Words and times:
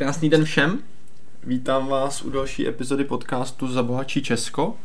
Krásný 0.00 0.30
den 0.30 0.44
všem. 0.44 0.78
Vítám 1.44 1.86
vás 1.86 2.22
u 2.22 2.30
další 2.30 2.68
epizody 2.68 3.04
podcastu 3.04 3.68
Zabohačí 3.68 4.22
Česko. 4.22 4.76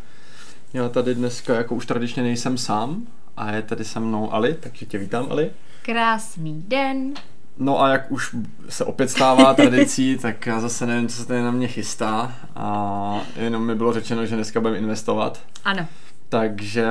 Já 0.73 0.89
tady 0.89 1.15
dneska 1.15 1.56
jako 1.56 1.76
už 1.76 1.85
tradičně 1.85 2.24
nejsem 2.24 2.57
sám 2.57 3.07
a 3.38 3.51
je 3.51 3.62
tady 3.62 3.83
se 3.83 3.99
mnou 3.99 4.33
Ali, 4.33 4.53
takže 4.53 4.85
tě 4.85 4.97
vítám 4.97 5.28
Ali. 5.29 5.51
Krásný 5.81 6.63
den. 6.67 7.13
No 7.57 7.81
a 7.81 7.89
jak 7.89 8.12
už 8.12 8.35
se 8.70 8.85
opět 8.85 9.10
stává 9.10 9.53
tradicí, 9.53 10.17
tak 10.21 10.46
já 10.46 10.60
zase 10.60 10.85
nevím, 10.85 11.07
co 11.07 11.16
se 11.17 11.28
tady 11.28 11.42
na 11.42 11.52
mě 11.52 11.67
chystá 11.67 12.35
a 12.56 13.21
jenom 13.35 13.66
mi 13.66 13.75
bylo 13.75 13.93
řečeno, 13.93 14.25
že 14.25 14.35
dneska 14.35 14.60
budeme 14.60 14.79
investovat. 14.79 15.42
Ano. 15.63 15.88
Takže 16.29 16.85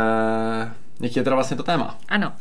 jaký 1.01 1.19
je 1.19 1.25
teda 1.25 1.37
vlastně 1.37 1.57
to 1.57 1.63
téma? 1.63 1.99
Ano. 2.09 2.33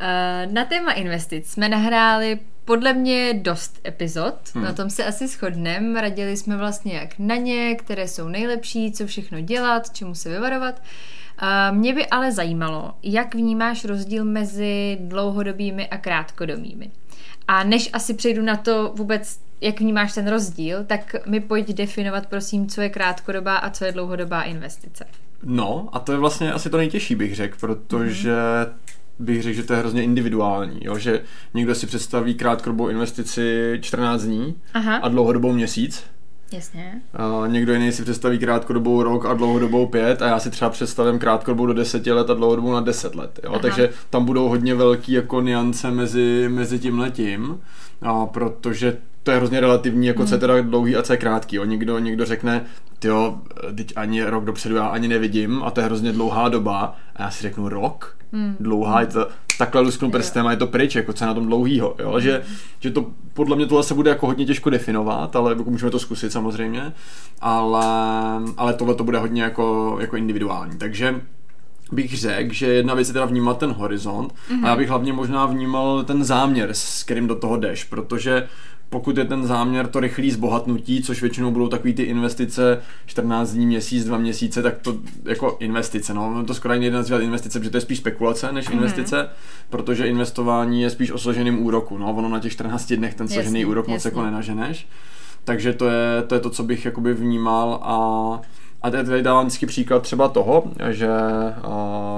Eh, 0.00 0.48
na 0.52 0.64
téma 0.64 0.92
investic 0.92 1.50
jsme 1.50 1.68
nahráli 1.68 2.38
podle 2.68 2.92
mě 2.92 3.34
dost 3.34 3.80
epizod, 3.86 4.34
hmm. 4.54 4.64
na 4.64 4.72
tom 4.72 4.90
se 4.90 5.04
asi 5.04 5.26
shodneme. 5.26 6.00
Radili 6.00 6.36
jsme 6.36 6.56
vlastně 6.56 6.94
jak 6.94 7.18
na 7.18 7.36
ně, 7.36 7.74
které 7.74 8.08
jsou 8.08 8.28
nejlepší, 8.28 8.92
co 8.92 9.06
všechno 9.06 9.40
dělat, 9.40 9.90
čemu 9.90 10.14
se 10.14 10.28
vyvarovat. 10.28 10.82
Mě 11.70 11.94
by 11.94 12.06
ale 12.06 12.32
zajímalo, 12.32 12.94
jak 13.02 13.34
vnímáš 13.34 13.84
rozdíl 13.84 14.24
mezi 14.24 14.98
dlouhodobými 15.00 15.88
a 15.88 15.98
krátkodobými. 15.98 16.90
A 17.48 17.64
než 17.64 17.90
asi 17.92 18.14
přejdu 18.14 18.42
na 18.42 18.56
to 18.56 18.92
vůbec, 18.96 19.40
jak 19.60 19.80
vnímáš 19.80 20.14
ten 20.14 20.28
rozdíl, 20.28 20.84
tak 20.84 21.26
mi 21.26 21.40
pojď 21.40 21.68
definovat, 21.68 22.26
prosím, 22.26 22.66
co 22.66 22.80
je 22.80 22.88
krátkodobá 22.88 23.56
a 23.56 23.70
co 23.70 23.84
je 23.84 23.92
dlouhodobá 23.92 24.42
investice. 24.42 25.04
No, 25.42 25.88
a 25.92 25.98
to 25.98 26.12
je 26.12 26.18
vlastně 26.18 26.52
asi 26.52 26.70
to 26.70 26.76
nejtěžší, 26.76 27.14
bych 27.14 27.36
řekl, 27.36 27.56
protože 27.60 28.32
mm-hmm 28.32 28.98
bych 29.18 29.42
řekl, 29.42 29.56
že 29.56 29.62
to 29.62 29.72
je 29.72 29.78
hrozně 29.78 30.02
individuální, 30.02 30.78
jo? 30.82 30.98
že 30.98 31.22
někdo 31.54 31.74
si 31.74 31.86
představí 31.86 32.34
krátkodobou 32.34 32.88
investici 32.88 33.78
14 33.80 34.22
dní 34.22 34.54
Aha. 34.74 34.96
a 34.96 35.08
dlouhodobou 35.08 35.52
měsíc. 35.52 36.04
Jasně. 36.52 37.00
A 37.14 37.46
někdo 37.46 37.72
jiný 37.72 37.92
si 37.92 38.02
představí 38.02 38.38
krátkodobou 38.38 39.02
rok 39.02 39.26
a 39.26 39.34
dlouhodobou 39.34 39.86
pět 39.86 40.22
a 40.22 40.28
já 40.28 40.38
si 40.40 40.50
třeba 40.50 40.70
představím 40.70 41.18
krátkodobou 41.18 41.66
do 41.66 41.72
deseti 41.72 42.12
let 42.12 42.30
a 42.30 42.34
dlouhodobou 42.34 42.72
na 42.72 42.80
deset 42.80 43.14
let. 43.14 43.40
Jo? 43.44 43.58
Takže 43.58 43.90
tam 44.10 44.24
budou 44.24 44.48
hodně 44.48 44.74
velký 44.74 45.12
jako 45.12 45.40
niance 45.40 45.90
mezi, 45.90 46.48
mezi 46.48 46.78
tím 46.78 46.98
letím, 46.98 47.60
a 48.02 48.26
protože 48.26 48.96
to 49.28 49.32
je 49.32 49.38
hrozně 49.38 49.60
relativní, 49.60 50.06
jako 50.06 50.18
hmm. 50.18 50.28
co 50.28 50.34
je 50.34 50.38
teda 50.38 50.60
dlouhý 50.60 50.96
a 50.96 51.02
co 51.02 51.12
je 51.12 51.16
krátký. 51.16 51.56
Jo. 51.56 51.64
Někdo, 51.64 51.98
někdo 51.98 52.24
řekne, 52.24 52.64
jo, 53.04 53.40
teď 53.76 53.92
ani 53.96 54.24
rok 54.24 54.44
dopředu 54.44 54.76
já 54.76 54.86
ani 54.86 55.08
nevidím 55.08 55.62
a 55.62 55.70
to 55.70 55.80
je 55.80 55.86
hrozně 55.86 56.12
dlouhá 56.12 56.48
doba 56.48 56.96
a 57.16 57.22
já 57.22 57.30
si 57.30 57.42
řeknu 57.42 57.68
rok? 57.68 58.16
Hmm. 58.32 58.56
Dlouhá, 58.60 59.00
je 59.00 59.06
to, 59.06 59.28
takhle 59.58 59.80
lusknu 59.80 60.10
prstem 60.10 60.46
a 60.46 60.50
je 60.50 60.56
to 60.56 60.66
pryč, 60.66 60.94
jako 60.94 61.12
co 61.12 61.24
je 61.24 61.28
na 61.28 61.34
tom 61.34 61.46
dlouhýho, 61.46 61.94
jo? 61.98 62.10
Hmm. 62.10 62.20
Že, 62.20 62.42
že 62.80 62.90
to 62.90 63.06
podle 63.34 63.56
mě 63.56 63.66
tohle 63.66 63.84
se 63.84 63.94
bude 63.94 64.10
jako 64.10 64.26
hodně 64.26 64.46
těžko 64.46 64.70
definovat, 64.70 65.36
ale 65.36 65.50
jako 65.50 65.70
můžeme 65.70 65.90
to 65.90 65.98
zkusit 65.98 66.32
samozřejmě, 66.32 66.92
ale, 67.40 67.84
ale 68.56 68.74
tohle 68.74 68.94
to 68.94 69.04
bude 69.04 69.18
hodně 69.18 69.42
jako, 69.42 69.96
jako 70.00 70.16
individuální, 70.16 70.78
takže 70.78 71.20
bych 71.92 72.18
řekl, 72.18 72.52
že 72.54 72.66
jedna 72.66 72.94
věc 72.94 73.08
je 73.08 73.12
teda 73.12 73.24
vnímat 73.24 73.58
ten 73.58 73.72
horizont 73.72 74.32
mm-hmm. 74.32 74.64
a 74.64 74.68
já 74.68 74.76
bych 74.76 74.88
hlavně 74.88 75.12
možná 75.12 75.46
vnímal 75.46 76.04
ten 76.04 76.24
záměr, 76.24 76.68
s 76.72 77.04
kterým 77.04 77.26
do 77.26 77.34
toho 77.34 77.56
jdeš, 77.56 77.84
protože 77.84 78.48
pokud 78.90 79.16
je 79.18 79.24
ten 79.24 79.46
záměr 79.46 79.86
to 79.86 80.00
rychlý 80.00 80.30
zbohatnutí, 80.30 81.02
což 81.02 81.22
většinou 81.22 81.50
budou 81.50 81.68
takový 81.68 81.94
ty 81.94 82.02
investice 82.02 82.82
14 83.06 83.52
dní, 83.52 83.66
měsíc, 83.66 84.04
dva 84.04 84.18
měsíce, 84.18 84.62
tak 84.62 84.78
to 84.78 84.96
jako 85.24 85.56
investice, 85.60 86.14
no, 86.14 86.44
to 86.46 86.54
skoro 86.54 86.74
nejde 86.74 86.96
nazývat 86.96 87.22
investice, 87.22 87.58
protože 87.58 87.70
to 87.70 87.76
je 87.76 87.80
spíš 87.80 87.98
spekulace 87.98 88.52
než 88.52 88.68
mm-hmm. 88.68 88.72
investice, 88.72 89.28
protože 89.70 90.08
investování 90.08 90.82
je 90.82 90.90
spíš 90.90 91.10
o 91.10 91.18
složeným 91.18 91.66
úroku, 91.66 91.98
no, 91.98 92.14
ono 92.14 92.28
na 92.28 92.40
těch 92.40 92.52
14 92.52 92.92
dnech 92.92 93.14
ten 93.14 93.28
složený 93.28 93.60
jasný, 93.60 93.70
úrok 93.70 93.84
jasný. 93.84 93.94
moc 93.94 94.04
jako 94.04 94.22
nenaženeš, 94.22 94.88
takže 95.44 95.72
to 95.72 95.88
je, 95.88 96.22
to 96.26 96.34
je 96.34 96.40
to, 96.40 96.50
co 96.50 96.62
bych 96.62 96.84
jakoby 96.84 97.14
vnímal 97.14 97.80
a 97.82 98.40
a 98.82 98.90
tady 98.90 99.22
dávám 99.22 99.46
vždycky 99.46 99.66
příklad 99.66 100.02
třeba 100.02 100.28
toho, 100.28 100.64
že 100.90 101.08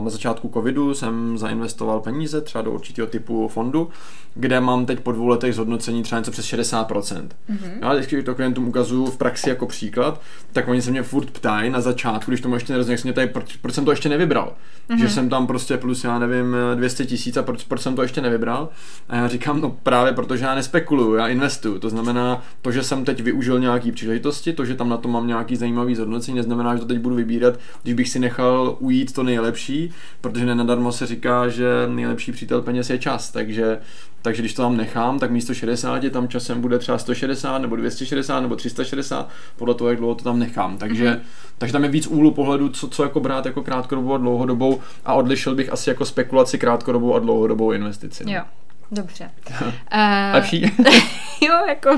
na 0.00 0.10
začátku 0.10 0.50
covidu 0.54 0.94
jsem 0.94 1.38
zainvestoval 1.38 2.00
peníze 2.00 2.40
třeba 2.40 2.62
do 2.62 2.70
určitého 2.70 3.06
typu 3.08 3.48
fondu, 3.48 3.88
kde 4.34 4.60
mám 4.60 4.86
teď 4.86 5.00
po 5.00 5.12
dvou 5.12 5.26
letech 5.26 5.54
zhodnocení 5.54 6.02
třeba 6.02 6.18
něco 6.18 6.30
přes 6.30 6.46
60%. 6.46 6.86
Mm-hmm. 6.86 7.70
Já 7.82 7.92
vždycky 7.92 8.22
to 8.22 8.34
klientům 8.34 8.68
ukazuju 8.68 9.06
v 9.06 9.16
praxi 9.16 9.48
jako 9.48 9.66
příklad, 9.66 10.20
tak 10.52 10.68
oni 10.68 10.82
se 10.82 10.90
mě 10.90 11.02
furt 11.02 11.30
ptají 11.30 11.70
na 11.70 11.80
začátku, 11.80 12.30
když 12.30 12.40
tomu 12.40 12.54
ještě 12.54 12.72
nerozumím, 12.72 12.96
jak 12.96 13.04
mě 13.04 13.12
tady, 13.12 13.26
proč, 13.26 13.56
proč, 13.56 13.74
jsem 13.74 13.84
to 13.84 13.90
ještě 13.90 14.08
nevybral. 14.08 14.52
Mm-hmm. 14.90 14.98
Že 14.98 15.08
jsem 15.08 15.28
tam 15.28 15.46
prostě 15.46 15.76
plus, 15.76 16.04
já 16.04 16.18
nevím, 16.18 16.56
200 16.74 17.06
tisíc 17.06 17.36
a 17.36 17.42
proč, 17.42 17.64
proč 17.64 17.80
jsem 17.80 17.94
to 17.94 18.02
ještě 18.02 18.20
nevybral. 18.20 18.68
A 19.08 19.16
já 19.16 19.28
říkám, 19.28 19.60
no 19.60 19.76
právě 19.82 20.12
protože 20.12 20.44
já 20.44 20.54
nespekuluju, 20.54 21.14
já 21.14 21.28
investuju. 21.28 21.78
To 21.78 21.90
znamená, 21.90 22.42
to, 22.62 22.72
že 22.72 22.82
jsem 22.82 23.04
teď 23.04 23.20
využil 23.22 23.58
nějaký 23.60 23.92
příležitosti, 23.92 24.52
to, 24.52 24.64
že 24.64 24.74
tam 24.74 24.88
na 24.88 24.96
to 24.96 25.08
mám 25.08 25.26
nějaký 25.26 25.56
zajímavý 25.56 25.94
zhodnocení, 25.94 26.38
neznamená, 26.50 26.76
že 26.76 26.80
to 26.80 26.86
teď 26.86 26.98
budu 26.98 27.14
vybírat, 27.14 27.58
když 27.82 27.94
bych 27.94 28.08
si 28.08 28.18
nechal 28.18 28.76
ujít 28.78 29.12
to 29.12 29.22
nejlepší, 29.22 29.90
protože 30.20 30.46
nenadarmo 30.46 30.92
se 30.92 31.06
říká, 31.06 31.48
že 31.48 31.66
nejlepší 31.88 32.32
přítel 32.32 32.62
peněz 32.62 32.90
je 32.90 32.98
čas, 32.98 33.30
takže 33.30 33.78
takže 34.22 34.42
když 34.42 34.54
to 34.54 34.62
tam 34.62 34.76
nechám, 34.76 35.18
tak 35.18 35.30
místo 35.30 35.54
60 35.54 36.10
tam 36.10 36.28
časem 36.28 36.60
bude 36.60 36.78
třeba 36.78 36.98
160 36.98 37.58
nebo 37.58 37.76
260 37.76 38.40
nebo 38.40 38.56
360, 38.56 39.28
podle 39.56 39.74
toho, 39.74 39.90
jak 39.90 39.98
dlouho 39.98 40.14
to 40.14 40.24
tam 40.24 40.38
nechám. 40.38 40.78
Takže, 40.78 41.10
mm-hmm. 41.10 41.20
takže 41.58 41.72
tam 41.72 41.84
je 41.84 41.90
víc 41.90 42.06
úhlu 42.06 42.30
pohledu, 42.30 42.68
co, 42.68 42.88
co 42.88 43.02
jako 43.02 43.20
brát 43.20 43.46
jako 43.46 43.62
krátkodobou 43.62 44.14
a 44.14 44.18
dlouhodobou 44.18 44.80
a 45.04 45.14
odlišil 45.14 45.54
bych 45.54 45.72
asi 45.72 45.90
jako 45.90 46.04
spekulaci 46.04 46.58
krátkodobou 46.58 47.14
a 47.14 47.18
dlouhodobou 47.18 47.72
investici. 47.72 48.24
No. 48.24 48.32
Jo. 48.32 48.42
Dobře. 48.92 49.30
uh, 49.62 49.68
Lepší? 50.34 50.62
jo, 51.40 51.54
jako... 51.68 51.90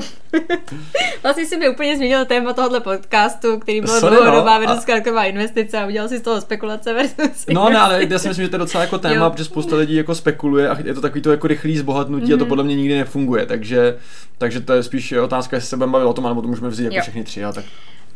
vlastně 1.23 1.45
si 1.45 1.57
mi 1.57 1.69
úplně 1.69 1.97
změnil 1.97 2.25
téma 2.25 2.53
tohohle 2.53 2.79
podcastu, 2.79 3.59
který 3.59 3.81
byl 3.81 3.99
Sorry, 3.99 4.15
dlouhodobá 4.15 4.59
no, 4.59 4.67
versus 4.67 4.85
krátková 4.85 5.23
investice 5.23 5.79
a 5.79 5.85
udělal 5.85 6.09
si 6.09 6.17
z 6.17 6.21
toho 6.21 6.41
spekulace 6.41 6.93
versus 6.93 7.45
No 7.53 7.69
ne, 7.69 7.79
ale 7.79 8.05
já 8.09 8.19
si 8.19 8.27
myslím, 8.27 8.45
že 8.45 8.49
to 8.49 8.55
je 8.55 8.59
docela 8.59 8.83
jako 8.83 8.97
téma, 8.97 9.25
jo. 9.25 9.31
protože 9.31 9.45
spousta 9.45 9.75
lidí 9.75 9.95
jako 9.95 10.15
spekuluje 10.15 10.69
a 10.69 10.77
je 10.83 10.93
to 10.93 11.01
takový 11.01 11.21
to 11.21 11.31
jako 11.31 11.47
rychlý 11.47 11.77
zbohatnutí 11.77 12.25
mm-hmm. 12.25 12.35
a 12.35 12.37
to 12.37 12.43
mhm. 12.43 12.49
podle 12.49 12.63
mě 12.63 12.75
nikdy 12.75 12.97
nefunguje, 12.97 13.45
takže, 13.45 13.97
takže 14.37 14.59
to 14.59 14.73
je 14.73 14.83
spíš 14.83 15.11
otázka, 15.11 15.57
jestli 15.57 15.69
se 15.69 15.77
budeme 15.77 15.91
bavit 15.91 16.05
o 16.05 16.13
tom, 16.13 16.23
nebo 16.23 16.41
to 16.41 16.47
můžeme 16.47 16.69
vzít 16.69 16.83
jako 16.83 16.95
jo. 16.95 17.01
všechny 17.01 17.23
tři. 17.23 17.43
A 17.43 17.51
tak. 17.51 17.65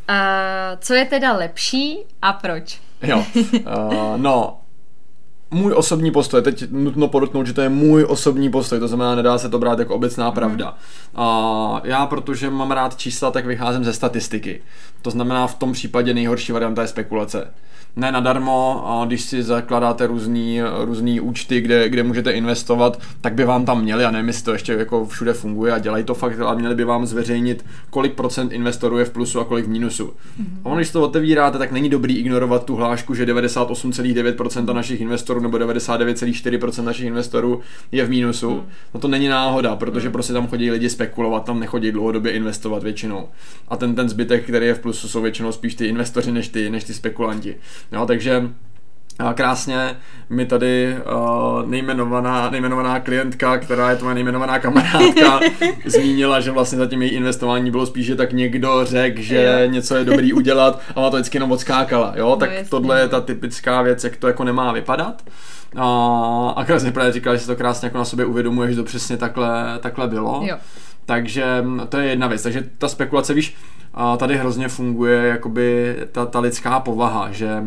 Uh, 0.09 0.79
co 0.79 0.93
je 0.93 1.05
teda 1.05 1.33
lepší 1.33 1.97
a 2.21 2.33
proč? 2.33 2.79
Jo, 3.01 3.25
uh, 3.35 4.17
no, 4.17 4.59
můj 5.51 5.73
osobní 5.75 6.11
postoj, 6.11 6.41
teď 6.41 6.71
nutno 6.71 7.07
podotknout, 7.07 7.47
že 7.47 7.53
to 7.53 7.61
je 7.61 7.69
můj 7.69 8.05
osobní 8.09 8.51
postoj, 8.51 8.79
to 8.79 8.87
znamená, 8.87 9.15
nedá 9.15 9.37
se 9.37 9.49
to 9.49 9.59
brát 9.59 9.79
jako 9.79 9.95
obecná 9.95 10.31
pravda. 10.31 10.77
A 11.15 11.81
já, 11.83 12.05
protože 12.05 12.49
mám 12.49 12.71
rád 12.71 12.97
čísla, 12.97 13.31
tak 13.31 13.45
vycházím 13.45 13.83
ze 13.83 13.93
statistiky. 13.93 14.61
To 15.01 15.11
znamená, 15.11 15.47
v 15.47 15.55
tom 15.55 15.73
případě 15.73 16.13
nejhorší 16.13 16.51
varianta 16.51 16.81
je 16.81 16.87
spekulace 16.87 17.53
ne 17.97 18.11
nadarmo, 18.11 18.83
a 18.85 19.05
když 19.05 19.21
si 19.21 19.43
zakladáte 19.43 20.07
různý, 20.07 20.61
různý 20.83 21.19
účty, 21.19 21.61
kde, 21.61 21.89
kde 21.89 22.03
můžete 22.03 22.31
investovat, 22.31 23.01
tak 23.21 23.33
by 23.33 23.45
vám 23.45 23.65
tam 23.65 23.81
měli, 23.81 24.05
a 24.05 24.11
nevím, 24.11 24.27
jestli 24.27 24.43
to 24.43 24.53
ještě 24.53 24.73
jako 24.73 25.05
všude 25.05 25.33
funguje 25.33 25.73
a 25.73 25.79
dělají 25.79 26.03
to 26.03 26.13
fakt, 26.13 26.39
ale 26.39 26.55
měli 26.55 26.75
by 26.75 26.83
vám 26.83 27.05
zveřejnit, 27.05 27.65
kolik 27.89 28.13
procent 28.13 28.51
investorů 28.51 28.97
je 28.97 29.05
v 29.05 29.09
plusu 29.09 29.39
a 29.39 29.45
kolik 29.45 29.65
v 29.65 29.69
mínusu. 29.69 30.05
Mm-hmm. 30.05 30.61
A 30.63 30.65
ono, 30.65 30.75
když 30.75 30.91
to 30.91 31.01
otevíráte, 31.01 31.57
tak 31.57 31.71
není 31.71 31.89
dobrý 31.89 32.17
ignorovat 32.17 32.65
tu 32.65 32.75
hlášku, 32.75 33.15
že 33.15 33.25
98,9% 33.25 34.73
našich 34.73 35.01
investorů 35.01 35.39
nebo 35.39 35.57
99,4% 35.57 36.83
našich 36.83 37.05
investorů 37.05 37.61
je 37.91 38.05
v 38.05 38.09
mínusu. 38.09 38.51
Mm. 38.51 38.61
No 38.93 38.99
to 38.99 39.07
není 39.07 39.27
náhoda, 39.27 39.75
protože 39.75 40.07
mm. 40.07 40.13
prostě 40.13 40.33
tam 40.33 40.47
chodí 40.47 40.71
lidi 40.71 40.89
spekulovat, 40.89 41.45
tam 41.45 41.59
nechodí 41.59 41.91
dlouhodobě 41.91 42.31
investovat 42.31 42.83
většinou. 42.83 43.29
A 43.67 43.77
ten, 43.77 43.95
ten 43.95 44.09
zbytek, 44.09 44.43
který 44.43 44.65
je 44.65 44.73
v 44.73 44.79
plusu, 44.79 45.07
jsou 45.07 45.21
většinou 45.21 45.51
spíš 45.51 45.75
ty 45.75 45.85
investoři 45.85 46.31
než 46.31 46.47
ty, 46.47 46.69
než 46.69 46.83
ty 46.83 46.93
spekulanti. 46.93 47.55
Jo, 47.91 48.05
takže 48.05 48.49
krásně 49.33 49.95
mi 50.29 50.45
tady 50.45 50.95
uh, 51.15 51.69
nejmenovaná, 51.69 52.49
nejmenovaná 52.49 52.99
klientka, 52.99 53.57
která 53.57 53.89
je 53.89 53.95
tvoje 53.95 54.15
nejmenovaná 54.15 54.59
kamarádka, 54.59 55.39
zmínila, 55.85 56.39
že 56.39 56.51
vlastně 56.51 56.77
zatím 56.77 57.01
její 57.01 57.11
investování 57.11 57.71
bylo 57.71 57.85
spíš, 57.85 58.05
že 58.05 58.15
tak 58.15 58.33
někdo 58.33 58.85
řekl, 58.85 59.21
že 59.21 59.43
jo. 59.43 59.69
něco 59.69 59.95
je 59.95 60.05
dobrý 60.05 60.33
udělat 60.33 60.81
a 60.95 60.97
ona 60.97 61.09
to 61.09 61.17
vždycky 61.17 61.37
jenom 61.37 61.51
odskákala, 61.51 62.13
jo, 62.15 62.29
no, 62.29 62.35
tak 62.35 62.51
jasný. 62.51 62.69
tohle 62.69 62.99
je 62.99 63.07
ta 63.07 63.21
typická 63.21 63.81
věc, 63.81 64.03
jak 64.03 64.17
to 64.17 64.27
jako 64.27 64.43
nemá 64.43 64.71
vypadat. 64.71 65.23
A, 65.75 66.53
a 66.55 66.65
krásně 66.65 66.91
právě 66.91 67.11
říkala, 67.11 67.35
že 67.35 67.41
si 67.41 67.47
to 67.47 67.55
krásně 67.55 67.85
jako 67.85 67.97
na 67.97 68.05
sobě 68.05 68.25
uvědomuje, 68.25 68.69
že 68.69 68.75
to 68.75 68.83
přesně 68.83 69.17
takhle, 69.17 69.79
takhle 69.79 70.07
bylo. 70.07 70.41
Jo. 70.45 70.57
Takže 71.05 71.65
to 71.89 71.97
je 71.97 72.09
jedna 72.09 72.27
věc. 72.27 72.43
Takže 72.43 72.63
ta 72.77 72.87
spekulace, 72.87 73.33
víš, 73.33 73.55
tady 74.17 74.37
hrozně 74.37 74.67
funguje 74.67 75.27
jakoby 75.27 75.95
ta, 76.11 76.25
ta 76.25 76.39
lidská 76.39 76.79
povaha, 76.79 77.31
že 77.31 77.63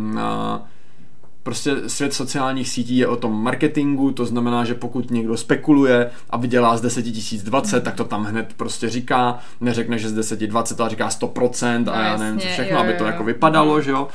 Prostě 1.43 1.77
svět 1.87 2.15
sociálních 2.15 2.69
sítí 2.69 2.97
je 2.97 3.07
o 3.07 3.17
tom 3.17 3.43
marketingu, 3.43 4.11
to 4.11 4.27
znamená, 4.27 4.65
že 4.65 4.75
pokud 4.75 5.11
někdo 5.11 5.37
spekuluje 5.37 6.11
a 6.31 6.37
vydělá 6.37 6.77
z 6.77 6.81
10 6.81 7.07
000 7.07 7.17
20, 7.45 7.85
tak 7.85 7.95
to 7.95 8.05
tam 8.05 8.25
hned 8.25 8.55
prostě 8.57 8.89
říká, 8.89 9.39
neřekne, 9.61 9.99
že 9.99 10.09
z 10.09 10.13
10 10.13 10.41
20, 10.41 10.81
ale 10.81 10.91
říká 10.91 11.09
100% 11.09 11.91
a 11.91 11.97
No, 11.97 12.03
já 12.03 12.17
nevím, 12.17 12.41
co 12.41 12.47
všechno, 12.47 12.77
jo, 12.77 12.83
aby 12.83 12.93
to 12.93 13.05
jo, 13.05 13.07
jako 13.07 13.23
jo. 13.23 13.27
vypadalo, 13.27 13.81
že 13.81 13.91
jo. 13.91 14.09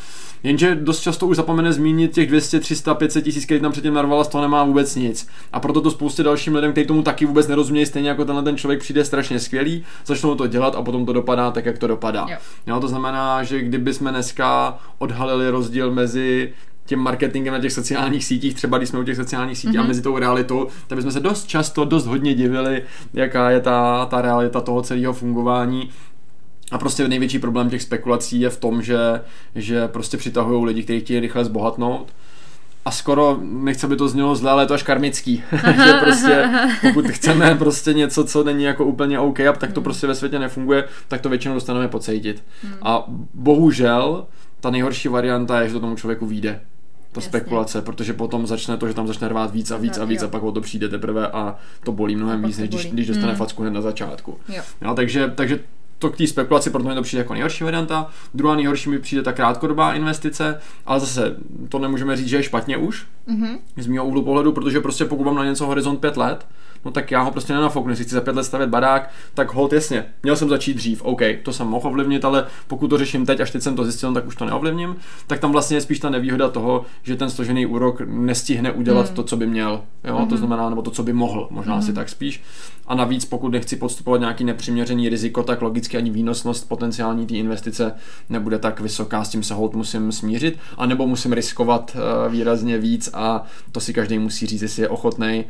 Jenže 0.44 0.76
dost 0.76 1.02
často 1.02 1.28
už 1.28 1.38
zapomene 1.38 1.74
zmínit 1.74 2.14
těch 2.14 2.28
200, 2.28 2.60
300, 2.60 2.94
500 2.94 3.24
tisíc, 3.24 3.46
který 3.46 3.60
tam 3.60 3.72
předtím 3.72 3.94
narvala, 3.94 4.24
z 4.24 4.28
toho 4.28 4.42
nemá 4.42 4.64
vůbec 4.64 4.96
nic. 4.96 5.28
A 5.54 5.60
proto 5.60 5.82
to 5.82 5.92
spoustě 5.92 6.24
dalším 6.24 6.56
lidem, 6.56 6.72
kteří 6.72 6.88
tomu 6.88 7.02
taky 7.02 7.26
vůbec 7.26 7.48
nerozumějí, 7.48 7.86
stejně 7.86 8.10
jako 8.10 8.26
tenhle 8.26 8.44
ten 8.44 8.58
člověk 8.58 8.80
přijde 8.80 9.06
strašně 9.06 9.40
skvělý, 9.40 9.84
začnou 10.06 10.36
to 10.36 10.48
dělat 10.48 10.76
a 10.76 10.82
potom 10.82 11.06
to 11.06 11.14
dopadá 11.14 11.52
tak, 11.52 11.66
jak 11.66 11.78
to 11.78 11.88
dopadá. 11.88 12.26
Jo. 12.30 12.38
Jo, 12.68 12.80
to 12.80 12.88
znamená, 12.88 13.44
že 13.44 13.62
kdyby 13.62 13.94
jsme 13.94 14.12
dneska 14.12 14.78
odhalili 14.98 15.50
rozdíl 15.50 15.92
mezi 15.92 16.54
tím 16.86 17.00
marketingem 17.00 17.54
na 17.54 17.60
těch 17.60 17.72
sociálních 17.72 18.26
sítích, 18.26 18.54
třeba 18.54 18.78
když 18.78 18.90
jsme 18.90 19.00
u 19.00 19.04
těch 19.04 19.16
sociálních 19.16 19.58
sítích 19.58 19.76
mm-hmm. 19.76 19.84
a 19.84 19.88
mezi 19.88 20.02
tou 20.02 20.18
realitou, 20.18 20.68
tak 20.88 20.96
bychom 20.96 21.12
se 21.12 21.20
dost 21.20 21.48
často, 21.48 21.86
dost 21.86 22.06
hodně 22.06 22.34
divili, 22.34 22.84
jaká 23.14 23.50
je 23.50 23.60
ta, 23.60 24.06
ta 24.06 24.22
realita 24.22 24.62
toho 24.62 24.82
celého 24.82 25.14
fungování. 25.14 25.90
A 26.72 26.78
prostě 26.78 27.08
největší 27.08 27.40
problém 27.40 27.70
těch 27.70 27.82
spekulací 27.82 28.42
je 28.42 28.50
v 28.50 28.58
tom, 28.58 28.82
že, 28.82 28.98
že 29.56 29.88
prostě 29.88 30.18
přitahují 30.18 30.66
lidi, 30.66 30.84
kteří 30.84 31.00
chtějí 31.00 31.20
rychle 31.20 31.46
zbohatnout. 31.46 32.14
A 32.86 32.92
skoro, 32.92 33.38
nechci, 33.42 33.86
aby 33.86 33.96
to 33.96 34.08
znělo 34.08 34.36
zle, 34.36 34.52
ale 34.52 34.64
je 34.64 34.68
to 34.68 34.74
až 34.74 34.84
karmický. 34.84 35.44
že 35.86 35.94
prostě, 36.04 36.50
pokud 36.82 37.06
chceme 37.06 37.56
prostě 37.56 37.94
něco, 37.94 38.24
co 38.24 38.44
není 38.44 38.64
jako 38.64 38.86
úplně 38.86 39.20
OK, 39.20 39.40
a 39.40 39.54
tak 39.54 39.74
to 39.74 39.82
prostě 39.82 40.08
ve 40.08 40.16
světě 40.16 40.40
nefunguje, 40.40 40.84
tak 41.08 41.22
to 41.22 41.30
většinou 41.30 41.54
dostaneme 41.54 41.88
pocítit. 41.88 42.44
A 42.82 43.04
bohužel, 43.34 44.26
ta 44.60 44.70
nejhorší 44.70 45.08
varianta 45.08 45.62
je, 45.62 45.68
že 45.68 45.74
to 45.74 45.80
tomu 45.80 45.96
člověku 45.96 46.26
vyjde. 46.26 46.62
Ta 47.16 47.20
Jasně. 47.22 47.30
spekulace, 47.30 47.82
protože 47.82 48.14
potom 48.14 48.48
začne 48.48 48.78
to, 48.78 48.88
že 48.88 48.94
tam 48.94 49.08
začne 49.08 49.28
rvát 49.28 49.52
víc 49.52 49.72
a 49.72 49.78
víc 49.78 49.98
No, 49.98 50.04
a 50.04 50.06
víc 50.06 50.22
jo. 50.22 50.28
a 50.28 50.32
pak 50.32 50.44
o 50.44 50.52
to 50.52 50.62
přijde 50.62 50.90
teprve 50.90 51.28
a 51.28 51.56
to 51.84 51.92
bolí 51.92 52.16
mnohem 52.16 52.44
víc, 52.44 52.58
než 52.58 52.70
když, 52.70 52.86
když 52.92 53.08
dostane 53.08 53.28
Hmm. 53.28 53.36
facku 53.38 53.62
hned 53.62 53.72
na 53.72 53.82
začátku. 53.82 54.38
Jo. 54.50 54.62
Jo, 54.82 54.94
takže, 54.96 55.32
takže 55.36 55.60
to 56.00 56.10
k 56.10 56.18
té 56.18 56.28
spekulaci, 56.28 56.70
proto 56.70 56.90
mi 56.90 56.96
to 56.96 57.02
přijde 57.02 57.22
jako 57.22 57.34
nejhorší 57.34 57.64
varianta. 57.64 58.08
Druhá 58.34 58.56
nejhorší 58.56 58.90
mi 58.90 59.00
přijde 59.00 59.22
ta 59.24 59.32
krátkodobá 59.32 59.94
investice, 59.94 60.60
ale 60.86 61.00
zase 61.00 61.36
to 61.70 61.80
nemůžeme 61.80 62.18
říct, 62.18 62.28
že 62.28 62.38
je 62.38 62.44
špatně 62.44 62.78
už, 62.78 63.06
Mhm. 63.28 63.58
z 63.78 63.88
mého 63.88 64.06
úhlu 64.06 64.22
pohledu, 64.24 64.52
protože 64.52 64.80
prostě 64.80 65.06
pokud 65.06 65.24
mám 65.24 65.36
na 65.36 65.46
něco 65.46 65.66
horizont 65.66 65.98
5 65.98 66.18
let, 66.18 66.46
no 66.86 66.92
tak 66.92 67.12
já 67.12 67.22
ho 67.22 67.32
prostě 67.32 67.54
nenafouknu. 67.54 67.92
Jestli 67.92 68.06
chci 68.06 68.16
za 68.16 68.22
5 68.22 68.36
let 68.36 68.44
stavět 68.44 68.70
barák, 68.70 69.10
tak 69.34 69.54
hold 69.54 69.74
jasně. 69.74 70.06
Měl 70.24 70.36
jsem 70.36 70.50
začít 70.50 70.74
dřív, 70.74 71.02
OK, 71.02 71.22
to 71.44 71.54
jsem 71.54 71.68
mohl 71.68 71.88
ovlivnit, 71.88 72.26
ale 72.26 72.46
pokud 72.68 72.88
to 72.88 72.98
řeším 72.98 73.26
teď, 73.26 73.40
až 73.40 73.52
teď 73.52 73.62
jsem 73.64 73.76
to 73.76 73.84
zjistil, 73.84 74.14
tak 74.14 74.28
už 74.28 74.36
to 74.36 74.46
neovlivním. 74.46 74.96
Tak 75.28 75.40
tam 75.40 75.52
vlastně 75.52 75.78
je 75.78 75.82
spíš 75.82 76.00
ta 76.00 76.10
nevýhoda 76.10 76.50
toho, 76.50 76.86
že 77.04 77.16
ten 77.16 77.30
složený 77.30 77.66
úrok 77.66 78.02
nestihne 78.06 78.72
udělat 78.72 79.06
Hmm. 79.06 79.16
to, 79.16 79.24
co 79.24 79.38
by 79.38 79.48
měl. 79.48 79.82
Jo? 80.04 80.26
To 80.30 80.38
znamená, 80.38 80.70
nebo 80.70 80.82
to, 80.82 80.92
co 80.92 81.04
by 81.04 81.14
mohl, 81.14 81.48
možná 81.52 81.76
asi 81.76 81.94
tak 81.94 82.10
spíš. 82.10 82.44
A 82.88 82.96
navíc, 82.96 83.26
pokud 83.26 83.50
nechci 83.50 83.76
podstupovat 83.76 84.18
nějaký 84.18 84.44
nepřiměřený 84.44 85.10
riziko, 85.10 85.44
tak 85.44 85.62
logicky 85.62 85.98
ani 85.98 86.10
výnosnost 86.10 86.70
potenciální 86.70 87.28
té 87.28 87.34
investice 87.34 87.94
nebude 88.30 88.60
tak 88.60 88.80
vysoká, 88.80 89.24
s 89.24 89.30
tím 89.30 89.44
se 89.44 89.54
hold 89.54 89.74
musím 89.76 90.12
smířit, 90.12 90.58
anebo 90.78 91.08
musím 91.08 91.34
riskovat 91.34 91.98
eh, 91.98 92.30
výrazně 92.30 92.78
víc 92.78 93.10
a 93.14 93.44
to 93.72 93.80
si 93.80 93.94
každý 93.94 94.20
musí 94.20 94.46
říct, 94.46 94.62
jestli 94.62 94.82
je 94.82 94.90
ochotný 94.90 95.46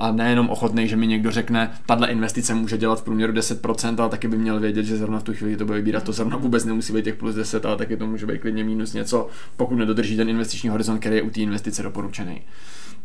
a 0.00 0.12
nejenom 0.12 0.50
ochotný, 0.50 0.88
že 0.88 0.96
mi 0.96 1.06
někdo 1.06 1.30
řekne, 1.30 1.70
tahle 1.86 2.08
investice 2.08 2.54
může 2.54 2.78
dělat 2.78 3.00
v 3.00 3.04
průměru 3.04 3.32
10%, 3.32 4.00
ale 4.00 4.08
taky 4.08 4.28
by 4.28 4.38
měl 4.38 4.60
vědět, 4.60 4.84
že 4.84 4.96
zrovna 4.96 5.18
v 5.18 5.22
tu 5.22 5.34
chvíli 5.34 5.56
to 5.56 5.64
bude 5.64 5.78
vybírat. 5.78 6.04
To 6.04 6.12
zrovna 6.12 6.36
vůbec 6.36 6.64
nemusí 6.64 6.92
být 6.92 7.04
těch 7.04 7.14
plus 7.14 7.34
10, 7.34 7.66
ale 7.66 7.76
taky 7.76 7.96
to 7.96 8.06
může 8.06 8.26
být 8.26 8.40
klidně 8.40 8.64
minus 8.64 8.92
něco, 8.92 9.28
pokud 9.56 9.76
nedodrží 9.76 10.16
ten 10.16 10.28
investiční 10.28 10.68
horizont, 10.68 10.98
který 10.98 11.16
je 11.16 11.22
u 11.22 11.30
té 11.30 11.40
investice 11.40 11.82
doporučený. 11.82 12.40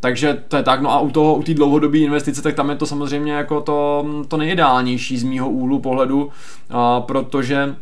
Takže 0.00 0.42
to 0.48 0.56
je 0.56 0.62
tak, 0.62 0.80
no 0.80 0.90
a 0.90 1.00
u 1.00 1.10
toho, 1.10 1.34
u 1.34 1.42
té 1.42 1.54
dlouhodobé 1.54 1.98
investice, 1.98 2.42
tak 2.42 2.54
tam 2.54 2.70
je 2.70 2.76
to 2.76 2.86
samozřejmě 2.86 3.32
jako 3.32 3.60
to, 3.60 4.06
to 4.28 4.36
nejideálnější 4.36 5.18
z 5.18 5.24
mýho 5.24 5.50
úhlu 5.50 5.78
pohledu, 5.78 6.30
a 6.70 7.00
protože 7.00 7.74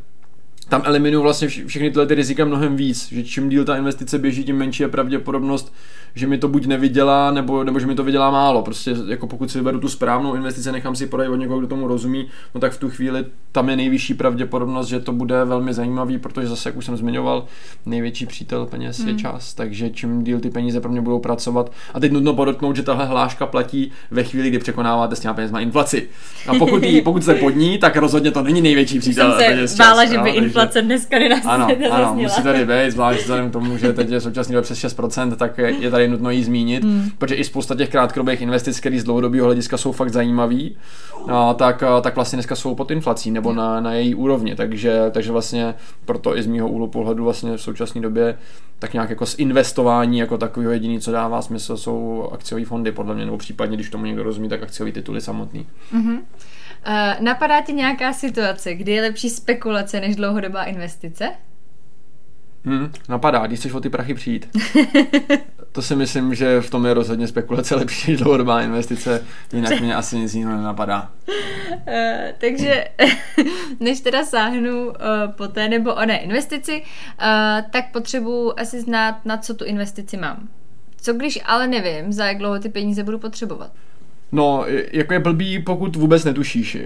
tam 0.68 0.82
eliminuju 0.84 1.22
vlastně 1.22 1.48
vš- 1.48 1.66
všechny 1.66 1.90
tyhle 1.90 2.06
ty 2.06 2.14
rizika 2.14 2.44
mnohem 2.44 2.76
víc, 2.76 3.08
že 3.12 3.22
čím 3.22 3.48
díl 3.48 3.64
ta 3.64 3.76
investice 3.76 4.18
běží, 4.18 4.44
tím 4.44 4.56
menší 4.56 4.82
je 4.82 4.88
pravděpodobnost, 4.88 5.72
že 6.14 6.26
mi 6.26 6.38
to 6.38 6.48
buď 6.48 6.66
nevydělá, 6.66 7.30
nebo, 7.30 7.64
nebo 7.64 7.80
že 7.80 7.86
mi 7.86 7.94
to 7.94 8.04
vydělá 8.04 8.30
málo. 8.30 8.62
Prostě 8.62 8.94
jako 9.08 9.26
pokud 9.26 9.50
si 9.50 9.58
vyberu 9.58 9.80
tu 9.80 9.88
správnou 9.88 10.34
investici, 10.34 10.72
nechám 10.72 10.96
si 10.96 11.06
poradit 11.06 11.30
od 11.30 11.36
někoho, 11.36 11.58
kdo 11.58 11.68
tomu 11.68 11.88
rozumí, 11.88 12.26
no 12.54 12.60
tak 12.60 12.72
v 12.72 12.78
tu 12.78 12.90
chvíli 12.90 13.24
tam 13.52 13.68
je 13.68 13.76
nejvyšší 13.76 14.14
pravděpodobnost, 14.14 14.88
že 14.88 15.00
to 15.00 15.12
bude 15.12 15.44
velmi 15.44 15.74
zajímavý, 15.74 16.18
protože 16.18 16.48
zase, 16.48 16.68
jak 16.68 16.76
už 16.76 16.84
jsem 16.84 16.96
zmiňoval, 16.96 17.44
největší 17.86 18.26
přítel 18.26 18.66
peněz 18.66 18.98
je 18.98 19.14
čas, 19.14 19.54
takže 19.54 19.90
čím 19.90 20.24
díl 20.24 20.40
ty 20.40 20.50
peníze 20.50 20.80
pro 20.80 20.90
mě 20.90 21.00
budou 21.00 21.18
pracovat. 21.18 21.72
A 21.94 22.00
teď 22.00 22.12
nutno 22.12 22.34
podotknout, 22.34 22.76
že 22.76 22.82
tahle 22.82 23.06
hláška 23.06 23.46
platí 23.46 23.92
ve 24.10 24.24
chvíli, 24.24 24.48
kdy 24.48 24.58
překonáváte 24.58 25.16
s 25.16 25.20
těma 25.20 25.34
penězma 25.34 25.60
inflaci. 25.60 26.08
A 26.46 26.54
pokud, 26.54 26.82
jí, 26.82 27.02
pokud 27.02 27.22
jste 27.22 27.34
pod 27.34 27.50
ní, 27.50 27.78
tak 27.78 27.96
rozhodně 27.96 28.30
to 28.30 28.42
není 28.42 28.60
největší 28.60 28.98
přítel 28.98 29.30
Jsem 29.30 29.40
se 29.40 29.46
peněz 29.46 29.74
čas, 29.74 29.86
bála, 29.88 30.04
že 30.04 30.18
by 30.18 30.30
inflace 30.54 30.82
dneska 30.82 31.18
nenaz- 31.18 31.46
ano, 31.46 31.68
ano, 31.90 32.14
musí 32.14 32.42
tady 32.42 32.64
být, 32.64 32.90
zvlášť 32.90 33.20
vzhledem 33.20 33.50
k 33.50 33.52
tomu, 33.52 33.76
že 33.76 33.92
teď 33.92 34.10
je 34.10 34.20
současný 34.20 34.52
doba 34.52 34.62
přes 34.62 34.78
6%, 34.78 35.36
tak 35.36 35.58
je 35.58 35.90
tady 35.90 36.08
nutno 36.08 36.30
jí 36.30 36.44
zmínit, 36.44 36.84
hmm. 36.84 37.10
protože 37.18 37.34
i 37.34 37.44
spousta 37.44 37.74
těch 37.74 37.88
krátkodobých 37.88 38.40
investic, 38.40 38.80
které 38.80 39.00
z 39.00 39.04
dlouhodobého 39.04 39.46
hlediska 39.46 39.76
jsou 39.76 39.92
fakt 39.92 40.10
zajímavý, 40.10 40.76
a, 41.28 41.54
tak, 41.54 41.82
a, 41.82 42.00
tak 42.00 42.14
vlastně 42.14 42.36
dneska 42.36 42.56
jsou 42.56 42.74
pod 42.74 42.90
inflací 42.90 43.30
nebo 43.30 43.52
na, 43.52 43.80
na 43.80 43.92
její 43.92 44.14
úrovni, 44.14 44.54
takže, 44.54 45.00
takže 45.10 45.32
vlastně 45.32 45.74
proto 46.04 46.36
i 46.36 46.42
z 46.42 46.46
mýho 46.46 46.68
úhlu 46.68 46.86
pohledu 46.86 47.24
vlastně 47.24 47.56
v 47.56 47.62
současné 47.62 48.00
době 48.00 48.38
tak 48.78 48.92
nějak 48.92 49.10
jako 49.10 49.26
z 49.26 49.38
investování 49.38 50.18
jako 50.18 50.38
takového 50.38 50.72
jediný, 50.72 51.00
co 51.00 51.12
dává 51.12 51.42
smysl, 51.42 51.76
jsou 51.76 52.28
akciové 52.32 52.64
fondy 52.64 52.92
podle 52.92 53.14
mě, 53.14 53.24
nebo 53.24 53.38
případně, 53.38 53.76
když 53.76 53.90
tomu 53.90 54.04
někdo 54.04 54.22
rozumí, 54.22 54.48
tak 54.48 54.62
akciové 54.62 54.92
tituly 54.92 55.20
samotný. 55.20 55.66
Uh, 56.88 57.24
napadá 57.24 57.60
ti 57.60 57.72
nějaká 57.72 58.12
situace, 58.12 58.74
kdy 58.74 58.92
je 58.92 59.02
lepší 59.02 59.30
spekulace 59.30 60.00
než 60.00 60.16
dlouhodobá 60.16 60.64
investice? 60.64 61.30
Hmm, 62.64 62.92
napadá, 63.08 63.46
když 63.46 63.58
chceš 63.58 63.72
o 63.72 63.80
ty 63.80 63.90
prachy 63.90 64.14
přijít. 64.14 64.48
To 65.74 65.82
si 65.82 65.96
myslím, 65.96 66.34
že 66.34 66.60
v 66.60 66.70
tom 66.70 66.86
je 66.86 66.94
rozhodně 66.94 67.28
spekulace 67.28 67.74
lepší 67.74 68.10
než 68.10 68.20
dlouhodobá 68.20 68.62
investice, 68.62 69.24
jinak 69.52 69.80
mě 69.80 69.94
asi 69.94 70.18
nic 70.18 70.34
jiného 70.34 70.56
nenapadá. 70.56 71.10
Uh, 71.28 71.84
takže 72.38 72.88
než 73.80 74.00
teda 74.00 74.24
sáhnu 74.24 74.86
uh, 74.86 74.92
po 75.36 75.48
té 75.48 75.68
nebo 75.68 75.94
oné 75.94 76.18
investici, 76.18 76.82
uh, 76.82 77.70
tak 77.70 77.92
potřebuji 77.92 78.60
asi 78.60 78.80
znát, 78.80 79.26
na 79.26 79.36
co 79.36 79.54
tu 79.54 79.64
investici 79.64 80.16
mám. 80.16 80.48
Co 81.00 81.12
když 81.12 81.38
ale 81.44 81.68
nevím, 81.68 82.12
za 82.12 82.26
jak 82.26 82.38
dlouho 82.38 82.58
ty 82.58 82.68
peníze 82.68 83.04
budu 83.04 83.18
potřebovat? 83.18 83.70
No, 84.32 84.64
jako 84.92 85.12
je 85.12 85.18
blbý, 85.18 85.58
pokud 85.58 85.96
vůbec 85.96 86.24
netušíš. 86.24 86.78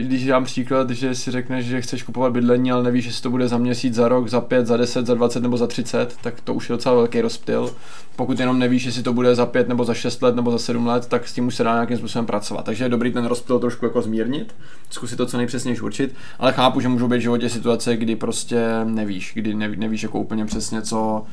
Když 0.00 0.26
dám 0.26 0.44
příklad, 0.44 0.90
že 0.90 1.14
si 1.14 1.30
řekneš, 1.30 1.66
že 1.66 1.80
chceš 1.80 2.02
kupovat 2.02 2.32
bydlení, 2.32 2.72
ale 2.72 2.82
nevíš, 2.82 3.04
jestli 3.04 3.22
to 3.22 3.30
bude 3.30 3.48
za 3.48 3.58
měsíc, 3.58 3.94
za 3.94 4.08
rok, 4.08 4.28
za 4.28 4.40
pět, 4.40 4.66
za 4.66 4.76
deset, 4.76 5.06
za 5.06 5.14
dvacet 5.14 5.42
nebo 5.42 5.56
za 5.56 5.66
třicet, 5.66 6.16
tak 6.22 6.40
to 6.40 6.54
už 6.54 6.68
je 6.68 6.72
docela 6.72 6.94
velký 6.94 7.20
rozptyl. 7.20 7.70
Pokud 8.16 8.40
jenom 8.40 8.58
nevíš, 8.58 8.84
jestli 8.84 9.02
to 9.02 9.12
bude 9.12 9.34
za 9.34 9.46
pět 9.46 9.68
nebo 9.68 9.84
za 9.84 9.94
šest 9.94 10.22
let 10.22 10.36
nebo 10.36 10.50
za 10.50 10.58
sedm 10.58 10.86
let, 10.86 11.06
tak 11.06 11.28
s 11.28 11.32
tím 11.32 11.46
už 11.46 11.54
se 11.54 11.64
dá 11.64 11.72
nějakým 11.72 11.96
způsobem 11.96 12.26
pracovat. 12.26 12.64
Takže 12.64 12.84
je 12.84 12.88
dobrý 12.88 13.12
ten 13.12 13.24
rozptyl 13.24 13.58
trošku 13.58 13.84
jako 13.84 14.02
zmírnit, 14.02 14.54
zkusit 14.90 15.16
to 15.16 15.26
co 15.26 15.36
nejpřesněji 15.36 15.80
určit, 15.80 16.14
ale 16.38 16.52
chápu, 16.52 16.80
že 16.80 16.88
můžou 16.88 17.08
být 17.08 17.18
v 17.18 17.20
životě 17.20 17.48
situace, 17.48 17.96
kdy 17.96 18.16
prostě 18.16 18.66
nevíš, 18.84 19.32
kdy 19.34 19.54
neví, 19.54 19.76
nevíš 19.76 20.02
jako 20.02 20.18
úplně 20.20 20.44
přesně, 20.44 20.82
co, 20.82 21.24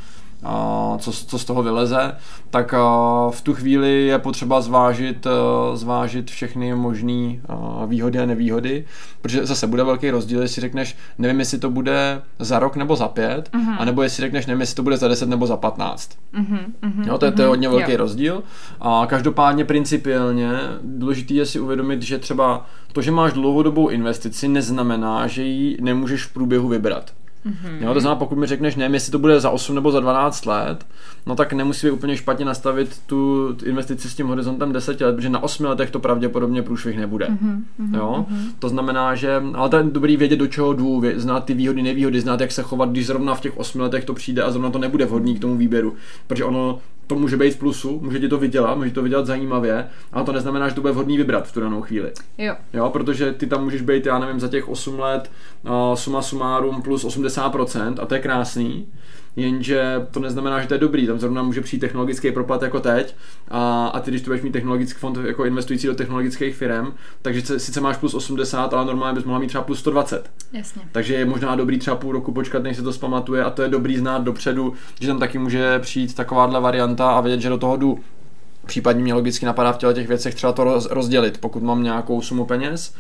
co, 0.98 1.12
co 1.12 1.40
z 1.40 1.46
toho 1.46 1.64
vyleze, 1.64 2.16
tak 2.50 2.74
v 3.30 3.42
tu 3.44 3.54
chvíli 3.54 4.06
je 4.06 4.20
potřeba 4.20 4.62
zvážit, 4.62 5.28
zvážit 5.74 6.32
všechny 6.32 6.76
možné 6.76 7.40
výhody 7.88 8.20
a 8.20 8.26
nevýhody, 8.26 8.86
protože 9.22 9.46
zase 9.46 9.68
bude 9.68 9.84
velký 9.84 10.12
rozdíl, 10.12 10.42
jestli 10.42 10.62
řekneš, 10.62 10.98
nevím, 11.18 11.40
jestli 11.40 11.60
to 11.60 11.70
bude 11.70 12.22
za 12.40 12.60
rok 12.60 12.76
nebo 12.76 12.96
za 12.96 13.08
pět, 13.08 13.50
uh-huh. 13.54 13.76
anebo 13.80 14.04
jestli 14.04 14.22
řekneš, 14.22 14.46
nevím, 14.46 14.62
jestli 14.62 14.76
to 14.76 14.84
bude 14.84 14.98
za 14.98 15.08
deset 15.08 15.30
nebo 15.30 15.48
za 15.48 15.58
patnáct. 15.58 16.10
Uh-huh, 16.40 16.60
uh-huh, 16.84 17.08
Jo, 17.08 17.18
to, 17.18 17.26
je, 17.26 17.32
to 17.32 17.42
je 17.42 17.48
hodně 17.48 17.70
velký 17.70 17.92
jo. 17.92 17.98
rozdíl. 17.98 18.44
A 18.82 19.06
každopádně 19.10 19.66
principiálně 19.66 20.50
důležité 20.84 21.34
je 21.34 21.46
si 21.46 21.60
uvědomit, 21.60 22.02
že 22.02 22.18
třeba 22.18 22.66
to, 22.94 23.02
že 23.02 23.12
máš 23.12 23.34
dlouhodobou 23.34 23.88
investici, 23.88 24.48
neznamená, 24.48 25.28
že 25.28 25.44
ji 25.44 25.78
nemůžeš 25.82 26.24
v 26.24 26.34
průběhu 26.34 26.68
vybrat. 26.68 27.12
Mm-hmm. 27.48 27.82
Jo, 27.82 27.94
to 27.94 28.00
znamená, 28.00 28.20
pokud 28.20 28.38
mi 28.38 28.48
řekneš, 28.48 28.76
nevím, 28.76 28.94
jestli 28.94 29.12
to 29.12 29.20
bude 29.20 29.40
za 29.40 29.50
8 29.50 29.76
nebo 29.76 29.92
za 29.92 30.00
12 30.00 30.46
let, 30.46 30.86
no 31.26 31.36
tak 31.36 31.54
nemusí 31.54 31.88
být 31.88 31.92
úplně 31.92 32.18
špatně 32.18 32.46
nastavit 32.46 33.02
tu 33.06 33.56
investici 33.66 34.10
s 34.10 34.16
tím 34.16 34.28
horizontem 34.28 34.72
10 34.72 35.02
let, 35.02 35.16
protože 35.16 35.30
na 35.30 35.44
8 35.44 35.66
letech 35.66 35.92
to 35.92 36.00
pravděpodobně 36.00 36.62
průšvih 36.62 36.98
nebude. 36.98 37.28
Mm-hmm. 37.28 37.96
Jo? 37.98 38.26
To 38.60 38.70
znamená, 38.70 39.16
že, 39.16 39.42
ale 39.54 39.70
to 39.70 39.78
je 39.78 39.84
dobrý 39.84 40.18
vědět, 40.18 40.36
do 40.36 40.48
čeho 40.48 40.74
jdu, 40.74 41.04
znát 41.16 41.46
ty 41.46 41.54
výhody, 41.54 41.82
nevýhody, 41.82 42.22
znát, 42.22 42.42
jak 42.42 42.52
se 42.52 42.62
chovat, 42.62 42.90
když 42.90 43.08
zrovna 43.08 43.36
v 43.36 43.42
těch 43.42 43.58
8 43.58 43.82
letech 43.82 44.06
to 44.06 44.14
přijde 44.14 44.44
a 44.44 44.52
zrovna 44.52 44.70
to 44.70 44.80
nebude 44.80 45.06
vhodný 45.06 45.36
k 45.36 45.42
tomu 45.42 45.58
výběru. 45.58 45.96
Protože 46.28 46.44
ono 46.44 46.80
to 47.08 47.16
může 47.16 47.38
být 47.38 47.54
v 47.54 47.60
plusu, 47.60 48.00
může 48.04 48.20
ti 48.20 48.28
to 48.28 48.38
vydělat, 48.38 48.78
může 48.78 48.92
to 48.92 49.02
vydělat 49.02 49.26
zajímavě, 49.26 49.88
ale 50.14 50.26
to 50.26 50.32
neznamená, 50.32 50.70
že 50.70 50.76
to 50.76 50.82
bude 50.82 50.94
vhodný 50.94 51.18
vybrat 51.18 51.48
v 51.48 51.52
tu 51.52 51.60
danou 51.60 51.82
chvíli. 51.82 52.12
Jo. 52.38 52.56
Jo, 52.74 52.90
protože 52.90 53.32
ty 53.32 53.48
tam 53.48 53.64
můžeš 53.64 53.82
být, 53.82 54.06
já 54.06 54.20
nevím, 54.20 54.40
za 54.40 54.48
těch 54.48 54.70
8 54.70 55.00
let 55.00 55.32
uh, 55.64 55.72
suma 55.96 56.22
sumárum 56.22 56.82
plus 56.82 57.06
80% 57.06 57.96
a 58.02 58.06
to 58.06 58.16
je 58.16 58.22
krásný. 58.22 58.88
Jenže 59.38 60.08
to 60.12 60.20
neznamená, 60.20 60.62
že 60.62 60.68
to 60.68 60.74
je 60.74 60.80
dobrý, 60.80 61.08
tam 61.08 61.20
zrovna 61.20 61.44
může 61.44 61.62
přijít 61.62 61.80
technologický 61.80 62.32
propad 62.32 62.62
jako 62.62 62.80
teď 62.80 63.16
a, 63.48 63.88
a 63.88 64.00
ty, 64.00 64.12
když 64.12 64.22
tu 64.22 64.26
budeš 64.26 64.42
mít 64.42 64.52
technologický 64.52 65.00
fond 65.00 65.18
jako 65.26 65.46
investující 65.46 65.88
do 65.88 65.96
technologických 65.96 66.56
firm, 66.56 66.88
takže 67.22 67.60
sice 67.60 67.82
máš 67.82 67.98
plus 67.98 68.14
80, 68.14 68.74
ale 68.74 68.86
normálně 68.86 69.16
bys 69.16 69.26
mohla 69.26 69.40
mít 69.40 69.48
třeba 69.48 69.64
plus 69.64 69.80
120. 69.80 70.32
Jasně. 70.54 70.82
Takže 70.92 71.14
je 71.14 71.26
možná 71.26 71.56
dobrý 71.56 71.80
třeba 71.80 71.96
půl 71.96 72.12
roku 72.12 72.32
počkat, 72.32 72.64
než 72.64 72.78
se 72.78 72.84
to 72.84 72.94
zpamatuje 72.94 73.44
a 73.44 73.50
to 73.50 73.62
je 73.62 73.70
dobrý 73.70 73.98
znát 73.98 74.24
dopředu, 74.24 74.74
že 75.02 75.08
tam 75.08 75.20
taky 75.20 75.38
může 75.38 75.80
přijít 75.80 76.16
takováhle 76.16 76.62
varianta 76.62 77.12
a 77.12 77.22
vědět, 77.22 77.42
že 77.42 77.50
do 77.50 77.58
toho 77.58 77.78
jdu 77.78 78.00
Případně 78.68 79.04
mě 79.04 79.14
logicky 79.14 79.46
napadá 79.46 79.72
v 79.72 79.78
těle 79.78 79.94
těch 79.94 80.08
věcech 80.08 80.36
třeba 80.36 80.54
to 80.54 80.80
rozdělit. 80.90 81.38
Pokud 81.38 81.64
mám 81.64 81.84
nějakou 81.84 82.22
sumu 82.22 82.46
peněz, 82.46 82.94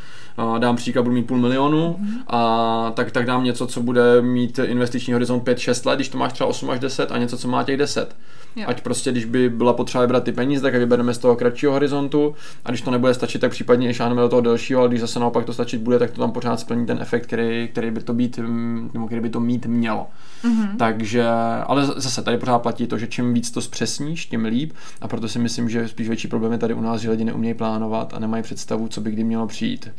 dám 0.59 0.75
příklad, 0.75 1.03
budu 1.03 1.15
mít 1.15 1.27
půl 1.27 1.37
milionu, 1.37 1.97
mm-hmm. 1.99 2.23
a 2.27 2.91
tak, 2.95 3.11
tak 3.11 3.25
dám 3.25 3.43
něco, 3.43 3.67
co 3.67 3.81
bude 3.81 4.21
mít 4.21 4.59
investiční 4.59 5.13
horizont 5.13 5.43
5-6 5.43 5.87
let, 5.87 5.95
když 5.95 6.09
to 6.09 6.17
máš 6.17 6.33
třeba 6.33 6.49
8 6.49 6.69
až 6.69 6.79
10 6.79 7.11
a 7.11 7.17
něco, 7.17 7.37
co 7.37 7.47
má 7.47 7.63
těch 7.63 7.77
10. 7.77 8.15
Jo. 8.57 8.63
Ať 8.67 8.81
prostě, 8.81 9.11
když 9.11 9.25
by 9.25 9.49
byla 9.49 9.73
potřeba 9.73 10.01
vybrat 10.01 10.23
ty 10.23 10.31
peníze, 10.31 10.61
tak 10.61 10.73
je 10.73 10.79
vybereme 10.79 11.13
z 11.13 11.17
toho 11.17 11.35
kratšího 11.35 11.71
horizontu 11.71 12.35
a 12.65 12.69
když 12.69 12.81
to 12.81 12.91
nebude 12.91 13.13
stačit, 13.13 13.41
tak 13.41 13.51
případně 13.51 13.89
i 13.89 13.93
šáneme 13.93 14.21
do 14.21 14.29
toho 14.29 14.41
delšího, 14.41 14.79
ale 14.79 14.89
když 14.89 15.01
zase 15.01 15.19
naopak 15.19 15.45
to 15.45 15.53
stačit 15.53 15.81
bude, 15.81 15.99
tak 15.99 16.11
to 16.11 16.21
tam 16.21 16.31
pořád 16.31 16.59
splní 16.59 16.85
ten 16.85 16.97
efekt, 17.01 17.23
který, 17.27 17.67
který 17.71 17.91
by 17.91 18.01
to 18.01 18.13
být, 18.13 18.37
mm, 18.37 18.89
nebo 18.93 19.05
který 19.05 19.21
by 19.21 19.29
to 19.29 19.39
mít 19.39 19.65
mělo. 19.65 20.07
Mm-hmm. 20.43 20.77
Takže, 20.77 21.27
ale 21.67 21.85
zase 21.85 22.21
tady 22.21 22.37
pořád 22.37 22.59
platí 22.59 22.87
to, 22.87 22.97
že 22.97 23.07
čím 23.07 23.33
víc 23.33 23.51
to 23.51 23.61
zpřesníš, 23.61 24.25
tím 24.25 24.45
líp 24.45 24.73
a 25.01 25.07
proto 25.07 25.27
si 25.27 25.39
myslím, 25.39 25.69
že 25.69 25.87
spíš 25.87 26.07
větší 26.07 26.27
problém 26.27 26.51
je 26.51 26.57
tady 26.57 26.73
u 26.73 26.81
nás, 26.81 27.01
že 27.01 27.11
lidi 27.11 27.23
neumějí 27.23 27.53
plánovat 27.53 28.13
a 28.13 28.19
nemají 28.19 28.43
představu, 28.43 28.87
co 28.87 29.01
by 29.01 29.11
kdy 29.11 29.23
mělo 29.23 29.47
přijít. 29.47 29.89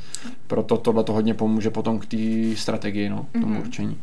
Proto 0.47 0.77
tohle 0.77 1.05
to 1.05 1.13
hodně 1.13 1.35
pomůže 1.35 1.71
potom 1.71 1.99
k 1.99 2.07
té 2.07 2.17
strategii, 2.57 3.09
no, 3.09 3.27
tomu 3.33 3.47
mm-hmm. 3.47 3.61
určení. 3.61 4.01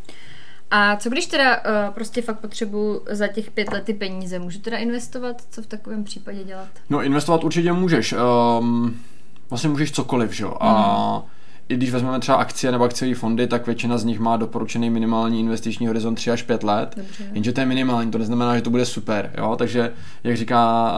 A 0.71 0.95
co 0.95 1.09
když 1.09 1.25
teda 1.25 1.57
uh, 1.57 1.93
prostě 1.93 2.21
fakt 2.21 2.39
potřebuji 2.39 3.01
za 3.09 3.27
těch 3.27 3.51
pět 3.51 3.71
let 3.71 3.83
ty 3.83 3.93
peníze? 3.93 4.39
Můžu 4.39 4.59
teda 4.59 4.77
investovat? 4.77 5.41
Co 5.49 5.61
v 5.61 5.67
takovém 5.67 6.03
případě 6.03 6.43
dělat? 6.43 6.67
No 6.89 7.03
investovat 7.03 7.43
určitě 7.43 7.73
můžeš. 7.73 8.15
Um, 8.59 8.99
vlastně 9.49 9.69
můžeš 9.69 9.91
cokoliv, 9.91 10.31
že 10.31 10.43
jo? 10.43 10.49
Mm. 10.49 10.57
A 10.59 11.17
mhm 11.17 11.34
i 11.69 11.75
když 11.75 11.91
vezmeme 11.91 12.19
třeba 12.19 12.37
akcie 12.37 12.71
nebo 12.71 12.83
akciové 12.83 13.15
fondy, 13.15 13.47
tak 13.47 13.65
většina 13.65 13.97
z 13.97 14.03
nich 14.03 14.19
má 14.19 14.37
doporučený 14.37 14.89
minimální 14.89 15.39
investiční 15.39 15.87
horizont 15.87 16.15
3 16.15 16.31
až 16.31 16.43
5 16.43 16.63
let. 16.63 16.93
Dobře. 16.97 17.23
Jenže 17.33 17.51
to 17.53 17.59
je 17.59 17.65
minimální, 17.65 18.11
to 18.11 18.17
neznamená, 18.17 18.55
že 18.55 18.61
to 18.61 18.69
bude 18.69 18.85
super. 18.85 19.31
Jo? 19.37 19.55
Takže, 19.57 19.93
jak 20.23 20.37
říká 20.37 20.91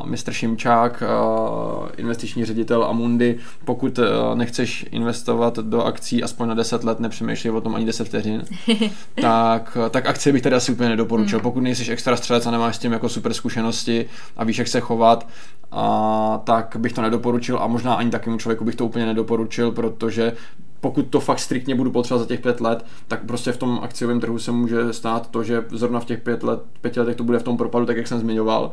uh, 0.00 0.06
mistr 0.06 0.32
Šimčák, 0.32 1.02
uh, 1.02 1.88
investiční 1.96 2.44
ředitel 2.44 2.84
Amundi, 2.84 3.38
pokud 3.64 3.98
uh, 3.98 4.04
nechceš 4.34 4.86
investovat 4.90 5.58
do 5.58 5.82
akcí 5.82 6.22
aspoň 6.22 6.48
na 6.48 6.54
10 6.54 6.84
let, 6.84 7.00
nepřemýšlej 7.00 7.54
o 7.54 7.60
tom 7.60 7.74
ani 7.74 7.86
10 7.86 8.04
vteřin, 8.04 8.42
tak, 9.20 9.78
tak 9.90 10.06
akcie 10.06 10.32
bych 10.32 10.42
tady 10.42 10.56
asi 10.56 10.72
úplně 10.72 10.88
nedoporučil. 10.88 11.38
Mm. 11.38 11.42
Pokud 11.42 11.60
nejsi 11.60 11.92
extra 11.92 12.16
střelec 12.16 12.46
a 12.46 12.50
nemáš 12.50 12.76
s 12.76 12.78
tím 12.78 12.92
jako 12.92 13.08
super 13.08 13.34
zkušenosti 13.34 14.06
a 14.36 14.44
víš, 14.44 14.58
jak 14.58 14.68
se 14.68 14.80
chovat, 14.80 15.26
a, 15.74 16.40
tak 16.44 16.76
bych 16.78 16.92
to 16.92 17.02
nedoporučil 17.02 17.58
a 17.58 17.66
možná 17.66 17.94
ani 17.94 18.10
takému 18.10 18.38
člověku 18.38 18.64
bych 18.64 18.74
to 18.74 18.86
úplně 18.86 19.06
nedoporučil, 19.06 19.53
protože 19.74 20.32
pokud 20.80 21.02
to 21.02 21.20
fakt 21.20 21.38
striktně 21.38 21.74
budu 21.74 21.90
potřebovat 21.90 22.22
za 22.22 22.28
těch 22.28 22.40
pět 22.40 22.60
let, 22.60 22.84
tak 23.08 23.24
prostě 23.24 23.52
v 23.52 23.56
tom 23.56 23.80
akciovém 23.82 24.20
trhu 24.20 24.38
se 24.38 24.52
může 24.52 24.92
stát 24.92 25.30
to, 25.30 25.42
že 25.42 25.64
zrovna 25.70 26.00
v 26.00 26.04
těch 26.04 26.20
pět 26.20 26.42
let, 26.42 26.60
pěti 26.80 27.00
letech 27.00 27.16
to 27.16 27.24
bude 27.24 27.38
v 27.38 27.42
tom 27.42 27.56
propadu, 27.56 27.86
tak 27.86 27.96
jak 27.96 28.06
jsem 28.06 28.20
zmiňoval. 28.20 28.72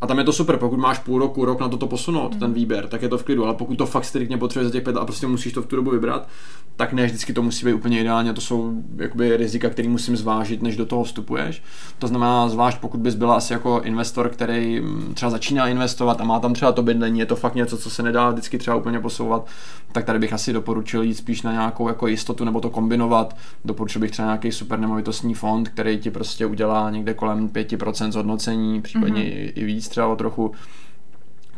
A 0.00 0.06
tam 0.06 0.18
je 0.18 0.24
to 0.24 0.32
super, 0.32 0.56
pokud 0.56 0.76
máš 0.76 0.98
půl 0.98 1.18
roku, 1.18 1.44
rok 1.44 1.60
na 1.60 1.68
toto 1.68 1.86
posunout, 1.86 2.34
mm. 2.34 2.40
ten 2.40 2.52
výběr, 2.52 2.86
tak 2.86 3.02
je 3.02 3.08
to 3.08 3.18
v 3.18 3.24
klidu, 3.24 3.44
ale 3.44 3.54
pokud 3.54 3.74
to 3.74 3.86
fakt 3.86 4.04
striktně 4.04 4.38
potřebuješ 4.38 4.66
za 4.66 4.72
těch 4.72 4.84
pět 4.84 4.96
a 4.96 5.04
prostě 5.04 5.26
musíš 5.26 5.52
to 5.52 5.62
v 5.62 5.66
tu 5.66 5.76
dobu 5.76 5.90
vybrat, 5.90 6.28
tak 6.76 6.92
ne 6.92 7.06
vždycky 7.06 7.32
to 7.32 7.42
musí 7.42 7.66
být 7.66 7.72
úplně 7.72 8.00
ideálně, 8.00 8.32
to 8.32 8.40
jsou 8.40 8.72
jakoby 8.96 9.36
rizika, 9.36 9.70
které 9.70 9.88
musím 9.88 10.16
zvážit, 10.16 10.62
než 10.62 10.76
do 10.76 10.86
toho 10.86 11.04
vstupuješ. 11.04 11.62
To 11.98 12.06
znamená, 12.06 12.48
zvlášť 12.48 12.78
pokud 12.78 13.00
bys 13.00 13.14
byla 13.14 13.36
asi 13.36 13.52
jako 13.52 13.80
investor, 13.84 14.28
který 14.28 14.80
mm, 14.80 15.12
třeba 15.14 15.30
začíná 15.30 15.68
investovat 15.68 16.20
a 16.20 16.24
má 16.24 16.40
tam 16.40 16.54
třeba 16.54 16.72
to 16.72 16.82
bydlení, 16.82 17.20
je 17.20 17.26
to 17.26 17.36
fakt 17.36 17.54
něco, 17.54 17.78
co 17.78 17.90
se 17.90 18.02
nedá 18.02 18.30
vždycky 18.30 18.58
třeba 18.58 18.76
úplně 18.76 19.00
posouvat, 19.00 19.46
tak 19.92 20.04
tady 20.04 20.18
bych 20.18 20.32
asi 20.32 20.52
doporučil 20.52 21.02
jít 21.02 21.14
spíš 21.14 21.42
na 21.42 21.52
nějakou 21.52 21.88
jako 21.88 22.06
jistotu 22.06 22.44
nebo 22.44 22.60
to 22.60 22.70
kombinovat. 22.70 23.36
Doporučil 23.64 24.00
bych 24.00 24.10
třeba 24.10 24.26
nějaký 24.26 24.52
super 24.52 24.78
nemovitostní 24.78 25.34
fond, 25.34 25.68
který 25.68 25.98
ti 25.98 26.10
prostě 26.10 26.46
udělá 26.46 26.90
někde 26.90 27.14
kolem 27.14 27.48
5% 27.48 28.12
zhodnocení, 28.12 28.82
případně 28.82 29.22
mm-hmm. 29.22 29.52
i 29.54 29.64
víc 29.64 29.89
třeba 29.90 30.06
o 30.06 30.16
trochu 30.16 30.52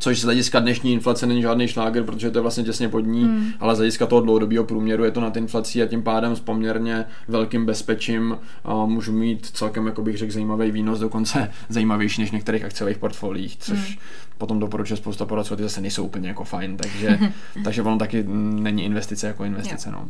což 0.02 0.20
z 0.20 0.24
hlediska 0.24 0.60
dnešní 0.60 0.92
inflace 0.92 1.26
není 1.26 1.42
žádný 1.42 1.68
šláger, 1.68 2.04
protože 2.04 2.30
to 2.30 2.38
je 2.38 2.42
vlastně 2.42 2.64
těsně 2.64 2.88
pod 2.88 3.00
ní, 3.00 3.24
mm. 3.24 3.46
ale 3.60 3.74
z 3.74 3.78
hlediska 3.78 4.06
toho 4.06 4.20
dlouhodobého 4.20 4.64
průměru 4.64 5.04
je 5.04 5.10
to 5.10 5.20
nad 5.20 5.36
inflací 5.36 5.82
a 5.82 5.86
tím 5.86 6.02
pádem 6.02 6.36
s 6.36 6.40
poměrně 6.40 7.04
velkým 7.28 7.66
bezpečím 7.66 8.38
uh, 8.64 8.86
můžu 8.86 9.12
mít 9.12 9.46
celkem, 9.46 9.86
jako 9.86 10.02
bych 10.02 10.18
řekl, 10.18 10.32
zajímavý 10.32 10.70
výnos, 10.70 10.98
dokonce 10.98 11.50
zajímavější 11.68 12.20
než 12.20 12.30
v 12.30 12.32
některých 12.32 12.64
akciových 12.64 12.98
portfoliích, 12.98 13.56
což 13.58 13.90
mm. 13.90 14.02
potom 14.38 14.58
doporučuje 14.60 14.96
spousta 14.96 15.24
poradců, 15.24 15.56
ty 15.56 15.62
zase 15.62 15.80
nejsou 15.80 16.04
úplně 16.04 16.28
jako 16.28 16.44
fajn, 16.44 16.76
takže, 16.76 17.18
takže 17.64 17.82
ono 17.82 17.98
taky 17.98 18.24
není 18.28 18.84
investice 18.84 19.26
jako 19.26 19.44
investice. 19.44 19.90
No. 19.90 20.08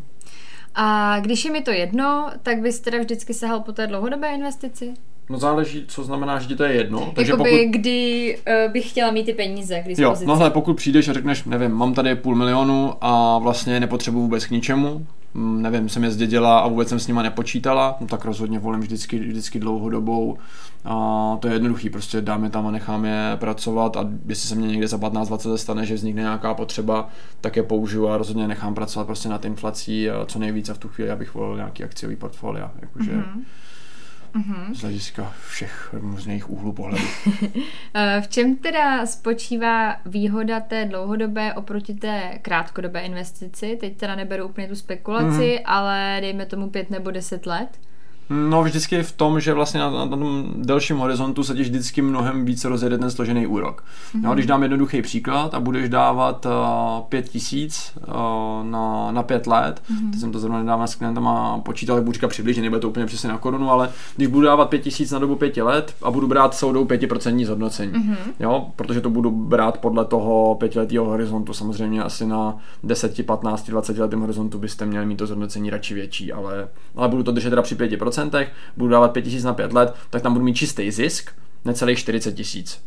A 0.74 1.20
když 1.20 1.44
je 1.44 1.52
mi 1.52 1.62
to 1.62 1.70
jedno, 1.70 2.30
tak 2.42 2.60
bys 2.60 2.80
teda 2.80 2.98
vždycky 2.98 3.34
sahal 3.34 3.60
po 3.60 3.72
té 3.72 3.86
dlouhodobé 3.86 4.34
investici? 4.34 4.94
No 5.30 5.38
záleží, 5.38 5.84
co 5.88 6.04
znamená, 6.04 6.38
že 6.38 6.48
ti 6.48 6.56
to 6.56 6.64
je 6.64 6.72
jedno. 6.72 7.12
Takže 7.14 7.32
Jakoby, 7.32 7.50
pokud... 7.50 7.80
kdy 7.80 8.36
uh, 8.66 8.72
bych 8.72 8.90
chtěla 8.90 9.10
mít 9.10 9.24
ty 9.24 9.32
peníze 9.32 9.80
k 9.80 9.88
dispozici. 9.88 10.24
Jo, 10.24 10.28
no 10.28 10.36
hle, 10.36 10.50
pokud 10.50 10.74
přijdeš 10.74 11.08
a 11.08 11.12
řekneš, 11.12 11.44
nevím, 11.44 11.70
mám 11.70 11.94
tady 11.94 12.14
půl 12.14 12.36
milionu 12.36 12.94
a 13.00 13.38
vlastně 13.38 13.80
nepotřebuji 13.80 14.20
vůbec 14.20 14.46
k 14.46 14.50
ničemu, 14.50 15.06
mm, 15.34 15.62
nevím, 15.62 15.88
jsem 15.88 16.04
je 16.04 16.10
zdědila 16.10 16.58
a 16.58 16.68
vůbec 16.68 16.88
jsem 16.88 16.98
s 16.98 17.06
nima 17.06 17.22
nepočítala, 17.22 17.96
no 18.00 18.06
tak 18.06 18.24
rozhodně 18.24 18.58
volím 18.58 18.80
vždycky, 18.80 19.18
vždycky 19.18 19.58
dlouhodobou. 19.58 20.38
A 20.84 21.36
to 21.40 21.48
je 21.48 21.54
jednoduchý, 21.54 21.90
prostě 21.90 22.20
dáme 22.20 22.50
tam 22.50 22.66
a 22.66 22.70
necháme 22.70 23.08
je 23.08 23.36
pracovat 23.36 23.96
a 23.96 24.08
jestli 24.26 24.48
se 24.48 24.54
mě 24.54 24.68
někde 24.68 24.88
za 24.88 24.96
15-20 24.96 25.54
stane, 25.54 25.86
že 25.86 25.94
vznikne 25.94 26.22
nějaká 26.22 26.54
potřeba, 26.54 27.08
tak 27.40 27.56
je 27.56 27.62
použiju 27.62 28.08
a 28.08 28.16
rozhodně 28.16 28.48
nechám 28.48 28.74
pracovat 28.74 29.04
prostě 29.04 29.28
nad 29.28 29.44
inflací 29.44 30.10
a 30.10 30.26
co 30.26 30.38
nejvíce 30.38 30.74
v 30.74 30.78
tu 30.78 30.88
chvíli, 30.88 31.10
abych 31.10 31.34
volil 31.34 31.56
nějaký 31.56 31.84
akciový 31.84 32.16
portfolio. 32.16 32.70
Jakože, 32.80 33.12
mm-hmm 33.12 33.42
mm-hmm. 34.34 34.74
z 34.74 34.80
hlediska 34.80 35.34
všech 35.48 35.88
různých 35.92 36.50
úhlů 36.50 36.72
pohledu. 36.72 37.04
Eh, 37.94 38.20
v 38.20 38.28
čem 38.28 38.56
teda 38.56 39.06
spočívá 39.06 39.96
výhoda 40.06 40.60
té 40.60 40.84
dlouhodobé 40.84 41.54
oproti 41.54 41.94
té 41.94 42.38
krátkodobé 42.42 43.00
investici? 43.00 43.76
Teď 43.80 43.96
teda 43.96 44.14
neberu 44.14 44.44
úplně 44.44 44.68
tu 44.68 44.76
spekulaci, 44.76 45.26
mm-hmm. 45.26 45.62
ale 45.64 46.18
dejme 46.20 46.46
tomu 46.46 46.70
pět 46.70 46.90
nebo 46.90 47.10
deset 47.10 47.46
let. 47.46 47.78
No 48.30 48.62
vždycky 48.62 49.02
v 49.02 49.12
tom, 49.12 49.40
že 49.40 49.54
vlastně 49.54 49.80
na, 49.80 49.90
na 49.90 50.06
tom 50.06 50.52
delším 50.56 50.96
horizontu 50.96 51.44
se 51.44 51.54
ti 51.54 51.62
vždycky 51.62 52.02
mnohem 52.02 52.44
více 52.44 52.68
rozjede 52.68 52.98
ten 52.98 53.10
složený 53.10 53.46
úrok. 53.46 53.84
Mm-hmm. 53.84 54.22
No, 54.22 54.34
když 54.34 54.46
dám 54.46 54.62
jednoduchý 54.62 55.02
příklad 55.02 55.54
a 55.54 55.60
budeš 55.60 55.88
dávat 55.88 56.46
uh, 56.46 56.52
pět 57.08 57.28
tisíc 57.28 57.92
uh, 58.08 58.14
na, 58.62 59.12
na 59.12 59.22
pět 59.22 59.46
let, 59.46 59.82
mm-hmm. 59.90 60.10
teď 60.10 60.20
jsem 60.20 60.32
to 60.32 60.38
zrovna 60.38 60.58
nedávno 60.58 60.86
s 60.86 60.94
klientama 60.94 61.58
počítal, 61.58 62.00
budu 62.00 62.12
říkat 62.12 62.28
přibližně, 62.28 62.62
nebude 62.62 62.80
to 62.80 62.88
úplně 62.88 63.06
přesně 63.06 63.28
na 63.28 63.38
korunu, 63.38 63.70
ale 63.70 63.90
když 64.16 64.28
budu 64.28 64.46
dávat 64.46 64.68
pět 64.68 64.78
tisíc 64.78 65.10
na 65.10 65.18
dobu 65.18 65.36
pěti 65.36 65.62
let 65.62 65.94
a 66.02 66.10
budu 66.10 66.28
brát 66.28 66.54
soudou 66.54 66.84
pětiprocentní 66.84 67.44
zhodnocení, 67.44 67.92
mm-hmm. 67.92 68.16
jo, 68.40 68.66
protože 68.76 69.00
to 69.00 69.10
budu 69.10 69.30
brát 69.30 69.78
podle 69.78 70.04
toho 70.04 70.54
pětiletého 70.54 71.04
horizontu, 71.04 71.52
samozřejmě 71.52 72.02
asi 72.02 72.26
na 72.26 72.56
10, 72.82 73.26
15, 73.26 73.70
20 73.70 73.98
letém 73.98 74.20
horizontu 74.20 74.58
byste 74.58 74.86
měli 74.86 75.06
mít 75.06 75.16
to 75.16 75.26
zhodnocení 75.26 75.70
radši 75.70 75.94
větší, 75.94 76.32
ale, 76.32 76.68
ale 76.96 77.08
budu 77.08 77.22
to 77.22 77.32
držet 77.32 77.50
teda 77.50 77.62
při 77.62 77.74
5%, 77.74 78.21
budu 78.76 78.90
dávat 78.90 79.12
5000 79.12 79.44
na 79.44 79.54
5 79.54 79.72
let, 79.72 79.94
tak 80.10 80.22
tam 80.22 80.32
budu 80.32 80.44
mít 80.44 80.54
čistý 80.54 80.90
zisk, 80.90 81.30
necelých 81.64 81.98
40 81.98 82.32
tisíc. 82.32 82.80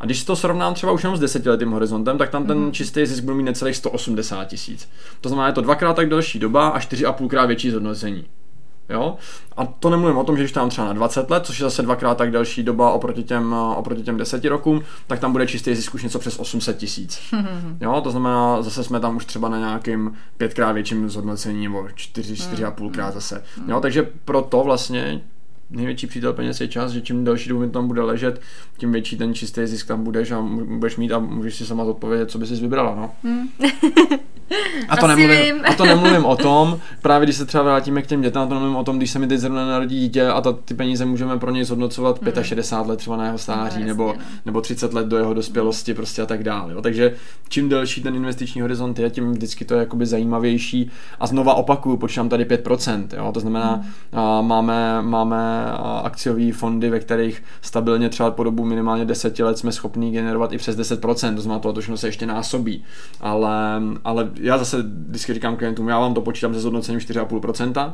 A 0.00 0.04
když 0.04 0.24
to 0.24 0.36
srovnám 0.36 0.74
třeba 0.74 0.92
už 0.92 1.02
jenom 1.02 1.16
s 1.16 1.20
desetiletým 1.20 1.70
horizontem, 1.70 2.18
tak 2.18 2.30
tam 2.30 2.46
ten 2.46 2.58
mm. 2.58 2.72
čistý 2.72 3.06
zisk 3.06 3.24
budu 3.24 3.36
mít 3.36 3.42
necelých 3.42 3.76
180 3.76 4.44
tisíc. 4.44 4.88
To 5.20 5.28
znamená, 5.28 5.46
je 5.46 5.54
to 5.54 5.60
dvakrát 5.60 5.96
tak 5.96 6.08
delší 6.08 6.38
doba 6.38 6.68
a 6.68 6.78
4,5 6.78 7.28
krát 7.28 7.46
větší 7.46 7.70
zhodnocení. 7.70 8.26
Jo? 8.88 9.16
A 9.56 9.66
to 9.66 9.90
nemluvím 9.90 10.18
o 10.18 10.24
tom, 10.24 10.36
že 10.36 10.42
když 10.42 10.52
tam 10.52 10.68
třeba 10.68 10.86
na 10.86 10.92
20 10.92 11.30
let, 11.30 11.46
což 11.46 11.58
je 11.58 11.64
zase 11.64 11.82
dvakrát 11.82 12.18
tak 12.18 12.30
delší 12.30 12.62
doba 12.62 12.92
oproti 12.92 13.22
těm, 13.22 13.52
oproti 13.52 14.02
těm 14.02 14.16
10 14.16 14.44
rokům, 14.44 14.82
tak 15.06 15.18
tam 15.20 15.32
bude 15.32 15.46
čistý 15.46 15.74
zisk 15.74 15.94
už 15.94 16.02
něco 16.02 16.18
přes 16.18 16.38
800 16.38 16.76
tisíc. 16.78 17.20
Jo? 17.80 18.00
To 18.00 18.10
znamená, 18.10 18.62
zase 18.62 18.84
jsme 18.84 19.00
tam 19.00 19.16
už 19.16 19.24
třeba 19.24 19.48
na 19.48 19.58
nějakým 19.58 20.14
pětkrát 20.36 20.74
větším 20.74 21.10
zhodnocení 21.10 21.64
nebo 21.64 21.88
4, 21.94 22.34
4,5 22.34 22.90
krát 22.90 23.14
zase. 23.14 23.42
Jo? 23.68 23.80
Takže 23.80 24.08
proto 24.24 24.64
vlastně 24.64 25.20
největší 25.70 26.06
přítel 26.06 26.32
peněz 26.32 26.60
je 26.60 26.68
čas, 26.68 26.92
že 26.92 27.00
čím 27.00 27.24
delší 27.24 27.48
dobu 27.48 27.68
tam 27.68 27.86
bude 27.88 28.02
ležet, 28.02 28.40
tím 28.78 28.92
větší 28.92 29.16
ten 29.16 29.34
čistý 29.34 29.66
zisk 29.66 29.86
tam 29.86 30.04
budeš 30.04 30.30
a 30.30 30.40
budeš 30.64 30.96
mít 30.96 31.12
a 31.12 31.18
můžeš 31.18 31.54
si 31.54 31.66
sama 31.66 31.84
odpovědět, 31.84 32.30
co 32.30 32.38
bys 32.38 32.48
si 32.48 32.54
vybrala. 32.54 32.94
No. 32.94 33.10
Hmm. 33.22 33.48
A 34.88 34.96
to, 34.96 35.06
nemluvím, 35.06 35.54
a 35.64 35.74
to 35.74 35.84
nemluvím 35.84 36.24
o 36.24 36.36
tom, 36.46 36.78
právě 37.02 37.26
když 37.26 37.36
se 37.36 37.46
třeba 37.46 37.64
vrátíme 37.64 38.02
k 38.02 38.06
těm 38.06 38.20
dětem, 38.20 38.48
to 38.48 38.54
nemluvím 38.54 38.76
o 38.76 38.84
tom, 38.84 38.98
když 38.98 39.10
se 39.10 39.18
mi 39.18 39.26
teď 39.26 39.38
zrovna 39.38 39.66
narodí 39.66 40.00
dítě 40.00 40.26
a 40.26 40.40
ta, 40.40 40.52
ty 40.52 40.74
peníze 40.74 41.04
můžeme 41.04 41.38
pro 41.38 41.50
něj 41.50 41.64
zhodnocovat 41.64 42.22
hmm. 42.22 42.44
65 42.44 42.88
let 42.88 42.96
třeba 42.96 43.16
na 43.16 43.24
jeho 43.24 43.38
stáří 43.38 43.80
no, 43.80 43.86
nebo, 43.86 44.14
no. 44.18 44.24
nebo 44.46 44.60
30 44.60 44.94
let 44.94 45.06
do 45.06 45.16
jeho 45.16 45.34
dospělosti 45.34 45.94
prostě 45.94 46.22
a 46.22 46.26
tak 46.26 46.42
dále. 46.42 46.72
Jo. 46.72 46.82
Takže 46.82 47.14
čím 47.48 47.68
delší 47.68 48.02
ten 48.02 48.14
investiční 48.14 48.60
horizont 48.60 48.98
je, 48.98 49.10
tím 49.10 49.32
vždycky 49.32 49.64
to 49.64 49.74
je 49.74 49.80
jakoby 49.80 50.06
zajímavější. 50.06 50.90
A 51.20 51.26
znova 51.26 51.54
opakuju, 51.54 51.96
počítám 51.96 52.28
tady 52.28 52.44
5%. 52.44 53.06
Jo. 53.16 53.30
To 53.32 53.40
znamená, 53.40 53.74
hmm. 53.74 54.20
a, 54.20 54.40
máme, 54.40 55.02
máme 55.02 55.55
akciové 56.02 56.52
fondy, 56.52 56.90
ve 56.90 57.00
kterých 57.00 57.42
stabilně 57.62 58.08
třeba 58.08 58.30
po 58.30 58.44
dobu 58.44 58.64
minimálně 58.64 59.04
10 59.04 59.38
let 59.38 59.58
jsme 59.58 59.72
schopni 59.72 60.10
generovat 60.10 60.52
i 60.52 60.58
přes 60.58 60.76
10%. 60.78 61.34
To 61.34 61.42
znamená, 61.42 61.58
to 61.58 61.68
letošnost 61.68 62.00
se 62.00 62.08
ještě 62.08 62.26
násobí. 62.26 62.84
Ale, 63.20 63.82
ale 64.04 64.30
já 64.40 64.58
zase 64.58 64.82
vždycky 64.82 65.34
říkám 65.34 65.56
klientům, 65.56 65.88
já 65.88 66.00
vám 66.00 66.14
to 66.14 66.20
počítám 66.20 66.54
se 66.54 66.60
zhodnocením 66.60 67.00
4,5%, 67.00 67.92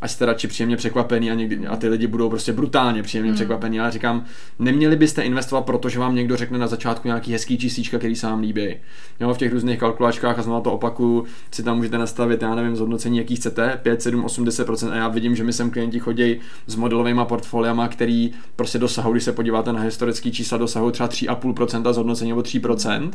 ať 0.00 0.10
jste 0.10 0.26
radši 0.26 0.48
příjemně 0.48 0.76
překvapený 0.76 1.30
a, 1.30 1.34
někdy, 1.34 1.66
a 1.66 1.76
ty 1.76 1.88
lidi 1.88 2.06
budou 2.06 2.30
prostě 2.30 2.52
brutálně 2.52 3.02
příjemně 3.02 3.30
mm. 3.30 3.34
překvapený. 3.34 3.80
Ale 3.80 3.90
říkám, 3.90 4.24
neměli 4.58 4.96
byste 4.96 5.22
investovat, 5.22 5.62
protože 5.62 5.98
vám 5.98 6.14
někdo 6.14 6.36
řekne 6.36 6.58
na 6.58 6.66
začátku 6.66 7.08
nějaký 7.08 7.32
hezký 7.32 7.58
čísíčka, 7.58 7.98
který 7.98 8.16
se 8.16 8.26
vám 8.26 8.40
líbí. 8.40 8.76
Jo, 9.20 9.34
v 9.34 9.38
těch 9.38 9.52
různých 9.52 9.78
kalkulačkách 9.78 10.38
a 10.38 10.42
znovu 10.42 10.60
to 10.60 10.72
opakuju, 10.72 11.24
si 11.50 11.62
tam 11.62 11.76
můžete 11.76 11.98
nastavit, 11.98 12.42
já 12.42 12.54
nevím, 12.54 12.76
zhodnocení, 12.76 13.18
jaký 13.18 13.36
chcete, 13.36 13.78
5, 13.82 14.02
7, 14.02 14.24
80%. 14.24 14.90
A 14.90 14.96
já 14.96 15.08
vidím, 15.08 15.36
že 15.36 15.44
mi 15.44 15.52
sem 15.52 15.70
klienti 15.70 15.98
chodí 15.98 16.40
s 16.66 16.76
modelovými 16.76 17.20
portfoliama, 17.24 17.88
který 17.88 18.30
prostě 18.56 18.78
dosahují, 18.78 19.14
když 19.14 19.24
se 19.24 19.32
podíváte 19.32 19.72
na 19.72 19.80
historický 19.80 20.32
čísla, 20.32 20.58
dosahují 20.58 20.92
třeba 20.92 21.08
3,5% 21.08 21.92
zhodnocení 21.92 22.30
nebo 22.30 22.40
3%, 22.40 23.10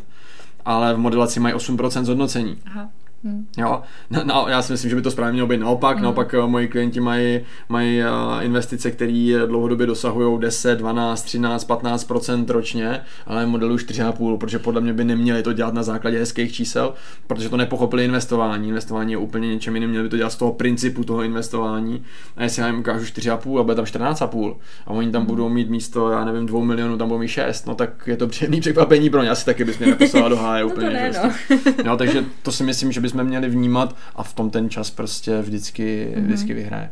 ale 0.64 0.94
v 0.94 0.98
modelaci 0.98 1.40
mají 1.40 1.54
8% 1.54 2.04
zhodnocení. 2.04 2.58
Aha. 2.66 2.90
Hmm. 3.24 3.46
Jo, 3.56 3.82
no, 4.10 4.24
no, 4.24 4.46
já 4.48 4.62
si 4.62 4.72
myslím, 4.72 4.90
že 4.90 4.96
by 4.96 5.02
to 5.02 5.10
správně 5.10 5.32
mělo 5.32 5.48
být 5.48 5.60
naopak. 5.60 5.96
Hmm. 5.96 6.04
Naopak 6.04 6.34
eh, 6.34 6.46
moji 6.46 6.68
klienti 6.68 7.00
mají, 7.00 7.40
mají 7.68 8.02
eh, 8.02 8.06
investice, 8.40 8.90
které 8.90 9.32
dlouhodobě 9.46 9.86
dosahují 9.86 10.40
10, 10.40 10.78
12, 10.78 11.22
13, 11.22 11.68
15% 11.68 12.46
ročně, 12.48 13.00
ale 13.26 13.46
modelu 13.46 13.76
4,5, 13.76 14.38
protože 14.38 14.58
podle 14.58 14.80
mě 14.80 14.92
by 14.92 15.04
neměli 15.04 15.42
to 15.42 15.52
dělat 15.52 15.74
na 15.74 15.82
základě 15.82 16.18
hezkých 16.18 16.52
čísel, 16.52 16.94
protože 17.26 17.48
to 17.48 17.56
nepochopili 17.56 18.04
investování. 18.04 18.68
Investování 18.68 19.12
je 19.12 19.18
úplně 19.18 19.48
něčem 19.48 19.74
jiným, 19.74 19.90
měli 19.90 20.04
by 20.04 20.08
to 20.10 20.16
dělat 20.16 20.30
z 20.30 20.36
toho 20.36 20.52
principu 20.52 21.04
toho 21.04 21.22
investování. 21.22 22.04
A 22.36 22.42
jestli 22.42 22.62
já 22.62 22.68
jim 22.68 22.78
ukážu 22.78 23.04
4,5 23.04 23.60
a 23.60 23.62
bude 23.62 23.74
tam 23.74 23.84
14,5 23.84 24.56
a 24.86 24.90
oni 24.90 25.10
tam 25.10 25.22
hmm. 25.22 25.26
budou 25.26 25.48
mít 25.48 25.70
místo, 25.70 26.10
já 26.10 26.24
nevím, 26.24 26.46
2 26.46 26.60
milionů, 26.60 26.98
tam 26.98 27.08
budou 27.08 27.18
mít 27.20 27.28
6, 27.28 27.66
no 27.66 27.74
tak 27.74 28.06
je 28.06 28.16
to 28.16 28.26
příjemný 28.26 28.60
překvapení 28.60 29.10
pro 29.10 29.22
ně. 29.22 29.30
Asi 29.30 29.44
taky 29.44 29.64
bys 29.64 29.78
mě 29.78 29.86
neposlala 29.86 30.28
do 30.28 30.36
háje 30.36 30.64
úplně. 30.76 30.86
to 30.86 30.92
ne, 30.92 31.12
no. 31.24 31.84
no. 31.84 31.96
takže 31.96 32.24
to 32.42 32.52
si 32.52 32.64
myslím, 32.64 32.92
že 32.92 33.00
bychom 33.06 33.24
měli 33.24 33.48
vnímat 33.48 33.96
a 34.16 34.22
v 34.22 34.34
tom 34.34 34.50
ten 34.50 34.70
čas 34.70 34.90
prostě 34.90 35.40
vždycky, 35.40 36.12
mm-hmm. 36.16 36.24
vždycky 36.24 36.54
vyhraje. 36.54 36.90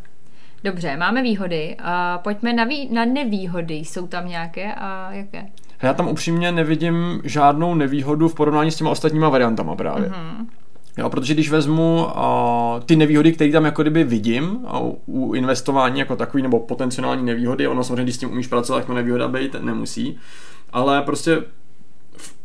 Dobře, 0.64 0.96
máme 0.96 1.22
výhody. 1.22 1.76
A 1.82 2.18
pojďme 2.18 2.52
na, 2.52 2.64
vý, 2.64 2.88
na 2.92 3.04
nevýhody. 3.04 3.74
Jsou 3.74 4.06
tam 4.06 4.28
nějaké 4.28 4.74
a 4.74 5.12
jaké? 5.12 5.46
Já 5.82 5.94
tam 5.94 6.08
upřímně 6.08 6.52
nevidím 6.52 7.20
žádnou 7.24 7.74
nevýhodu 7.74 8.28
v 8.28 8.34
porovnání 8.34 8.70
s 8.70 8.76
těma 8.76 8.90
ostatníma 8.90 9.28
variantama 9.28 9.76
právě. 9.76 10.08
Mm-hmm. 10.08 10.46
Jo, 10.98 11.10
protože 11.10 11.34
když 11.34 11.50
vezmu 11.50 12.06
uh, 12.06 12.80
ty 12.86 12.96
nevýhody, 12.96 13.32
které 13.32 13.52
tam 13.52 13.64
jako 13.64 13.82
kdyby 13.82 14.04
vidím 14.04 14.66
uh, 14.80 14.94
u 15.06 15.34
investování 15.34 15.98
jako 15.98 16.16
takový, 16.16 16.42
nebo 16.42 16.60
potenciální 16.60 17.24
nevýhody, 17.24 17.68
ono 17.68 17.84
samozřejmě, 17.84 18.02
když 18.02 18.14
s 18.14 18.18
tím 18.18 18.30
umíš 18.30 18.46
pracovat, 18.46 18.78
jako 18.78 18.94
nevýhoda 18.94 19.28
být, 19.28 19.56
nemusí, 19.60 20.18
ale 20.72 21.02
prostě 21.02 21.42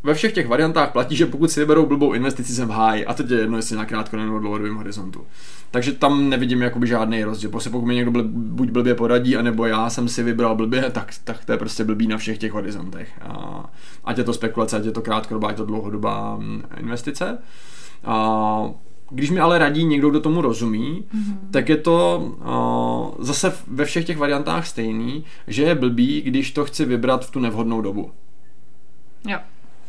ve 0.04 0.14
všech 0.14 0.34
těch 0.34 0.48
variantách 0.48 0.92
platí, 0.92 1.16
že 1.16 1.26
pokud 1.26 1.52
si 1.52 1.60
vyberou 1.60 1.86
blbou 1.86 2.14
investici, 2.14 2.54
jsem 2.54 2.68
v 2.68 2.72
háji 2.72 3.06
a 3.06 3.14
teď 3.14 3.30
je 3.30 3.40
jedno, 3.40 3.58
jestli 3.58 3.76
na 3.76 3.86
krátko 3.86 4.18
nebo 4.18 4.40
dlouhodobém 4.40 4.76
horizontu. 4.76 5.26
Takže 5.72 5.92
tam 5.92 6.30
nevidím 6.30 6.62
jakoby 6.62 6.88
žádný 6.88 7.24
rozdíl. 7.24 7.50
Prostě 7.50 7.70
pokud 7.70 7.86
mi 7.86 7.96
někdo 7.96 8.12
bl- 8.12 8.30
buď 8.32 8.70
blbě 8.70 8.96
poradí, 8.96 9.38
anebo 9.38 9.66
já 9.66 9.90
jsem 9.90 10.08
si 10.08 10.24
vybral 10.24 10.56
blbě, 10.56 10.90
tak, 10.90 11.14
tak 11.24 11.46
to 11.46 11.52
je 11.52 11.58
prostě 11.58 11.84
blbý 11.84 12.08
na 12.08 12.18
všech 12.18 12.38
těch 12.38 12.52
horizontech. 12.52 13.10
A, 13.22 13.66
ať 14.04 14.18
je 14.18 14.24
to 14.24 14.34
spekulace, 14.34 14.78
ať 14.78 14.86
je 14.86 14.92
to 14.92 15.02
krátkodobá, 15.02 15.48
ať 15.48 15.54
je 15.54 15.58
to 15.58 15.66
dlouhodobá 15.66 16.36
mm, 16.36 16.64
investice. 16.78 17.38
A, 18.06 18.70
když 19.12 19.32
mi 19.32 19.40
ale 19.40 19.58
radí 19.58 19.86
někdo, 19.86 20.10
kdo 20.10 20.20
tomu 20.20 20.42
rozumí, 20.42 21.06
mm-hmm. 21.16 21.38
tak 21.52 21.70
je 21.70 21.78
to 21.78 22.20
uh, 23.18 23.26
zase 23.26 23.54
ve 23.68 23.86
všech 23.86 24.06
těch 24.06 24.18
variantách 24.18 24.68
stejný, 24.68 25.26
že 25.48 25.64
je 25.64 25.76
blbý, 25.76 26.22
když 26.22 26.52
to 26.52 26.66
chci 26.66 26.86
vybrat 26.86 27.26
v 27.26 27.32
tu 27.32 27.40
nevhodnou 27.40 27.82
dobu. 27.82 28.12
Jo. 29.28 29.40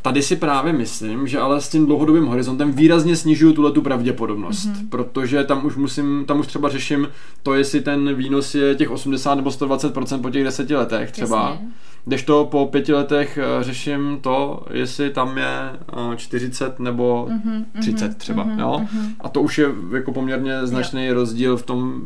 Tady 0.03 0.23
si 0.23 0.37
právě 0.37 0.73
myslím, 0.73 1.27
že 1.27 1.39
ale 1.39 1.61
s 1.61 1.69
tím 1.69 1.87
dlouhodobým 1.87 2.27
horizontem 2.27 2.73
výrazně 2.73 3.17
snižuju 3.17 3.53
tuhle 3.53 3.73
tu 3.73 3.83
pravděpodobnost, 3.83 4.69
mm-hmm. 4.69 4.89
protože 4.89 5.45
tam 5.45 5.67
už 5.67 5.77
musím, 5.77 6.25
tam 6.27 6.41
už 6.41 6.47
třeba 6.47 6.69
řeším 6.69 7.09
to, 7.43 7.55
jestli 7.55 7.81
ten 7.81 8.15
výnos 8.15 8.55
je 8.55 8.75
těch 8.75 8.91
80 8.91 9.35
nebo 9.35 9.51
120% 9.51 10.21
po 10.21 10.31
těch 10.31 10.45
deseti 10.45 10.75
letech 10.75 11.11
třeba. 11.11 11.59
Když 12.05 12.23
to 12.23 12.45
po 12.45 12.67
pěti 12.67 12.93
letech 12.93 13.39
eh, 13.39 13.65
řeším 13.65 14.19
to, 14.21 14.65
jestli 14.71 15.11
tam 15.11 15.39
je 15.39 15.71
40 16.17 16.67
eh, 16.67 16.83
nebo 16.83 17.29
mm-hmm, 17.31 17.65
30 17.81 18.17
třeba, 18.17 18.47
mm-hmm, 18.47 18.61
jo? 18.61 18.81
Mm-hmm. 18.83 19.15
A 19.21 19.29
to 19.29 19.43
už 19.43 19.59
je 19.59 19.69
jako 19.95 20.13
poměrně 20.13 20.67
značný 20.67 21.07
jo. 21.07 21.15
rozdíl 21.15 21.57
v 21.57 21.63
tom, 21.63 22.03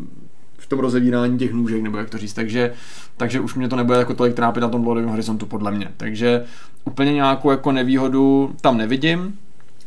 v 0.64 0.68
tom 0.68 0.78
rozevírání 0.78 1.38
těch 1.38 1.52
nůžek, 1.52 1.82
nebo 1.82 1.98
jak 1.98 2.10
to 2.10 2.18
říct. 2.18 2.32
Takže, 2.32 2.72
takže 3.16 3.40
už 3.40 3.54
mě 3.54 3.68
to 3.68 3.76
nebude 3.76 3.98
jako 3.98 4.14
tolik 4.14 4.34
trápit 4.34 4.60
na 4.60 4.68
tom 4.68 4.82
dlouhodobém 4.82 5.10
horizontu, 5.10 5.46
podle 5.46 5.70
mě. 5.70 5.88
Takže 5.96 6.44
úplně 6.84 7.12
nějakou 7.12 7.50
jako 7.50 7.72
nevýhodu 7.72 8.54
tam 8.60 8.78
nevidím. 8.78 9.38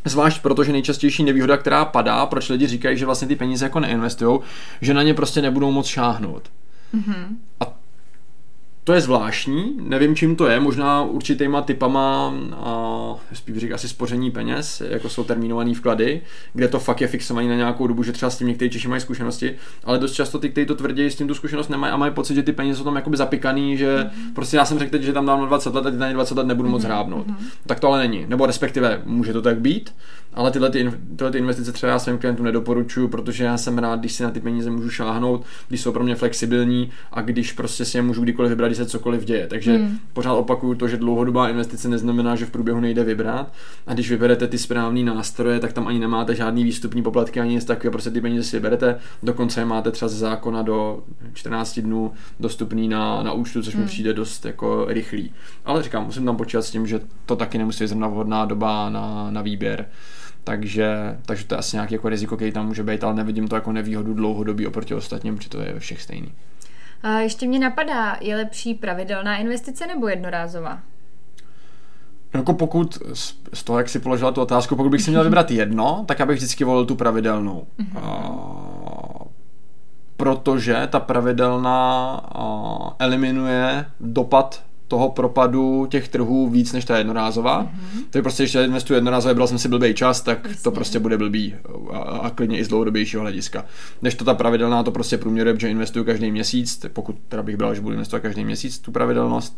Zvlášť 0.06 0.42
protože 0.42 0.72
nejčastější 0.72 1.24
nevýhoda, 1.24 1.58
která 1.58 1.86
padá, 1.86 2.26
proč 2.26 2.50
lidi 2.50 2.68
říkají, 2.68 2.98
že 2.98 3.06
vlastně 3.06 3.28
ty 3.28 3.36
peníze 3.36 3.66
jako 3.66 3.80
neinvestují, 3.80 4.40
že 4.82 4.94
na 4.94 5.04
ně 5.04 5.14
prostě 5.14 5.42
nebudou 5.42 5.72
moc 5.72 5.86
šáhnout. 5.86 6.44
Mm-hmm. 6.96 7.26
A 7.60 7.77
to 8.88 8.94
je 8.94 9.02
zvláštní, 9.02 9.78
nevím 9.82 10.16
čím 10.16 10.36
to 10.36 10.48
je, 10.48 10.60
možná 10.60 11.04
určitýma 11.04 11.62
typama, 11.62 12.34
a, 12.54 13.16
spíš 13.34 13.58
řík 13.58 13.72
asi 13.72 13.90
spoření 13.90 14.32
peněz, 14.32 14.82
jako 14.90 15.10
jsou 15.10 15.24
termínované 15.24 15.74
vklady, 15.74 16.22
kde 16.54 16.68
to 16.68 16.80
fakt 16.80 17.02
je 17.02 17.08
fixované 17.08 17.48
na 17.48 17.56
nějakou 17.56 17.88
dobu, 17.88 18.04
že 18.04 18.12
třeba 18.12 18.30
s 18.30 18.38
tím 18.38 18.48
někteří 18.48 18.70
Češi 18.70 18.88
mají 18.88 19.02
zkušenosti, 19.02 19.56
ale 19.84 20.00
dost 20.00 20.12
často 20.12 20.40
ty, 20.40 20.50
kteří 20.50 20.68
to 20.68 20.76
tvrdí, 20.76 21.06
s 21.06 21.16
tím 21.16 21.28
tu 21.28 21.34
zkušenost 21.34 21.70
nemají 21.70 21.94
a 21.94 21.98
mají 21.98 22.12
pocit, 22.14 22.36
že 22.36 22.44
ty 22.44 22.52
peníze 22.52 22.78
jsou 22.78 22.84
tam 22.84 22.96
jakoby 22.96 23.18
zapikaný, 23.18 23.78
že 23.78 23.98
mm-hmm. 23.98 24.34
prostě 24.34 24.58
já 24.58 24.66
jsem 24.66 24.80
řekl 24.80 24.92
teď, 24.92 25.02
že 25.02 25.14
tam 25.14 25.26
dám 25.26 25.40
na 25.40 25.46
20 25.46 25.76
let 25.76 25.86
a 25.86 25.92
ty 25.92 25.98
na 25.98 26.14
20 26.14 26.38
let 26.38 26.48
nebudu 26.48 26.70
mm-hmm. 26.70 26.72
moc 26.72 26.82
mhm, 26.82 26.92
hrábnout. 26.92 27.28
Mm-hmm. 27.28 27.48
Tak 27.66 27.80
to 27.80 27.88
ale 27.88 28.00
není. 28.00 28.26
Nebo 28.28 28.46
respektive 28.46 29.02
může 29.06 29.34
to 29.34 29.42
tak 29.42 29.60
být, 29.60 29.94
ale 30.38 30.52
tyhle, 30.52 30.70
ty, 30.70 30.92
tyhle 31.16 31.32
ty 31.32 31.38
investice 31.38 31.72
třeba 31.72 31.92
já 31.92 32.00
svým 32.00 32.18
klientům 32.18 32.46
nedoporučuju, 32.46 33.08
protože 33.08 33.44
já 33.44 33.58
jsem 33.58 33.78
rád, 33.78 34.00
když 34.00 34.12
si 34.12 34.24
na 34.24 34.32
ty 34.32 34.40
peníze 34.40 34.70
můžu 34.70 34.90
šáhnout, 34.90 35.46
když 35.68 35.82
jsou 35.82 35.92
pro 35.92 36.04
mě 36.04 36.16
flexibilní 36.16 36.92
a 37.12 37.22
když 37.22 37.52
prostě 37.52 37.86
si 37.86 37.98
je 37.98 38.02
můžu 38.02 38.22
kdykoliv 38.22 38.50
vybrat, 38.50 38.68
když 38.68 38.78
se 38.78 38.86
cokoliv 38.86 39.26
děje. 39.26 39.48
Takže 39.48 39.78
hmm. 39.78 39.98
pořád 40.14 40.34
opakuju 40.34 40.76
to, 40.76 40.88
že 40.88 40.98
dlouhodobá 40.98 41.50
investice 41.50 41.90
neznamená, 41.90 42.36
že 42.36 42.46
v 42.46 42.52
průběhu 42.52 42.80
nejde 42.80 43.04
vybrat. 43.04 43.54
A 43.88 43.94
když 43.94 44.10
vyberete 44.10 44.48
ty 44.48 44.58
správné 44.58 45.04
nástroje, 45.04 45.60
tak 45.60 45.74
tam 45.74 45.88
ani 45.88 46.00
nemáte 46.00 46.36
žádný 46.36 46.64
výstupní 46.64 47.04
poplatky, 47.04 47.40
ani 47.40 47.54
nic 47.54 47.66
takového, 47.66 47.92
prostě 47.92 48.10
ty 48.10 48.22
peníze 48.22 48.44
si 48.44 48.56
vyberete. 48.56 49.00
Dokonce 49.24 49.62
je 49.62 49.66
máte 49.66 49.92
třeba 49.92 50.10
ze 50.10 50.18
zákona 50.18 50.62
do 50.62 51.04
14 51.34 51.80
dnů 51.80 52.12
dostupný 52.40 52.88
na, 52.88 53.24
na 53.24 53.34
účtu, 53.34 53.64
což 53.64 53.74
hmm. 53.74 53.84
mi 53.84 53.88
přijde 53.90 54.14
dost 54.14 54.46
jako 54.46 54.86
rychlý. 54.86 55.32
Ale 55.66 55.84
říkám, 55.84 56.06
musím 56.06 56.26
tam 56.26 56.38
počítat 56.38 56.62
s 56.62 56.72
tím, 56.72 56.88
že 56.88 57.00
to 57.26 57.36
taky 57.36 57.58
nemusí 57.58 57.84
být 57.84 57.88
zrovna 57.88 58.08
vhodná 58.08 58.46
doba 58.46 58.90
na, 58.90 59.32
na 59.32 59.42
výběr. 59.42 59.86
Takže, 60.48 61.18
takže 61.26 61.46
to 61.46 61.56
je 61.56 61.60
asi 61.60 61.76
nějaký 61.76 61.94
jako 61.94 62.10
riziko, 62.10 62.36
který 62.36 62.52
tam 62.52 62.66
může 62.68 62.84
být, 62.84 63.04
ale 63.04 63.14
nevidím 63.14 63.48
to 63.48 63.56
jako 63.56 63.72
nevýhodu 63.72 64.14
dlouhodobý 64.14 64.68
oproti 64.68 64.94
ostatním, 64.94 65.36
protože 65.38 65.50
to 65.50 65.62
je 65.62 65.74
ve 65.74 65.80
všech 65.80 66.02
stejný. 66.02 66.34
A 67.04 67.20
ještě 67.20 67.48
mě 67.48 67.60
napadá, 67.60 68.18
je 68.22 68.36
lepší 68.36 68.74
pravidelná 68.74 69.38
investice 69.38 69.88
nebo 69.88 70.08
jednorázová? 70.08 70.80
Jako 72.34 72.54
pokud 72.54 72.98
z 73.54 73.64
toho, 73.64 73.78
jak 73.78 73.90
si 73.90 74.00
položila 74.00 74.32
tu 74.32 74.42
otázku, 74.42 74.76
pokud 74.76 74.90
bych 74.90 75.02
si 75.02 75.12
měl 75.12 75.24
vybrat 75.24 75.52
jedno, 75.52 76.04
tak 76.08 76.22
abych 76.22 76.38
vždycky 76.38 76.64
volil 76.64 76.86
tu 76.86 76.96
pravidelnou. 76.96 77.68
Uh, 77.96 78.02
protože 80.18 80.88
ta 80.92 81.00
pravidelná 81.00 82.22
uh, 82.36 82.90
eliminuje 83.00 83.86
dopad 84.00 84.67
toho 84.88 85.10
propadu 85.10 85.88
těch 85.90 86.08
trhů 86.08 86.50
víc 86.50 86.74
než 86.74 86.86
ta 86.86 86.98
jednorázová. 86.98 87.64
Mm-hmm. 87.64 88.04
Takže 88.10 88.22
prostě, 88.22 88.44
když 88.44 88.56
investuji 88.56 88.94
jednorázově, 88.94 89.36
bral 89.36 89.48
jsem 89.48 89.60
si 89.60 89.70
blbý 89.70 89.94
čas, 89.94 90.22
tak 90.22 90.44
Jasně. 90.44 90.64
to 90.64 90.72
prostě 90.72 91.00
bude 91.00 91.18
blbý 91.18 91.56
a, 91.92 91.98
a 91.98 92.30
klidně 92.30 92.58
i 92.60 92.64
z 92.64 92.68
dlouhodobějšího 92.68 93.22
hlediska. 93.22 93.66
Než 94.02 94.16
to 94.16 94.26
ta 94.26 94.34
pravidelná, 94.34 94.84
to 94.84 94.92
prostě 94.92 95.18
průměruje, 95.18 95.60
že 95.60 95.70
investuju 95.70 96.06
každý 96.06 96.32
měsíc, 96.32 96.86
pokud 96.94 97.16
teda 97.28 97.44
bych 97.44 97.58
bral, 97.58 97.76
že 97.76 97.82
budu 97.82 97.94
investovat 97.94 98.22
každý 98.22 98.46
měsíc 98.46 98.80
tu 98.80 98.92
pravidelnost, 98.92 99.58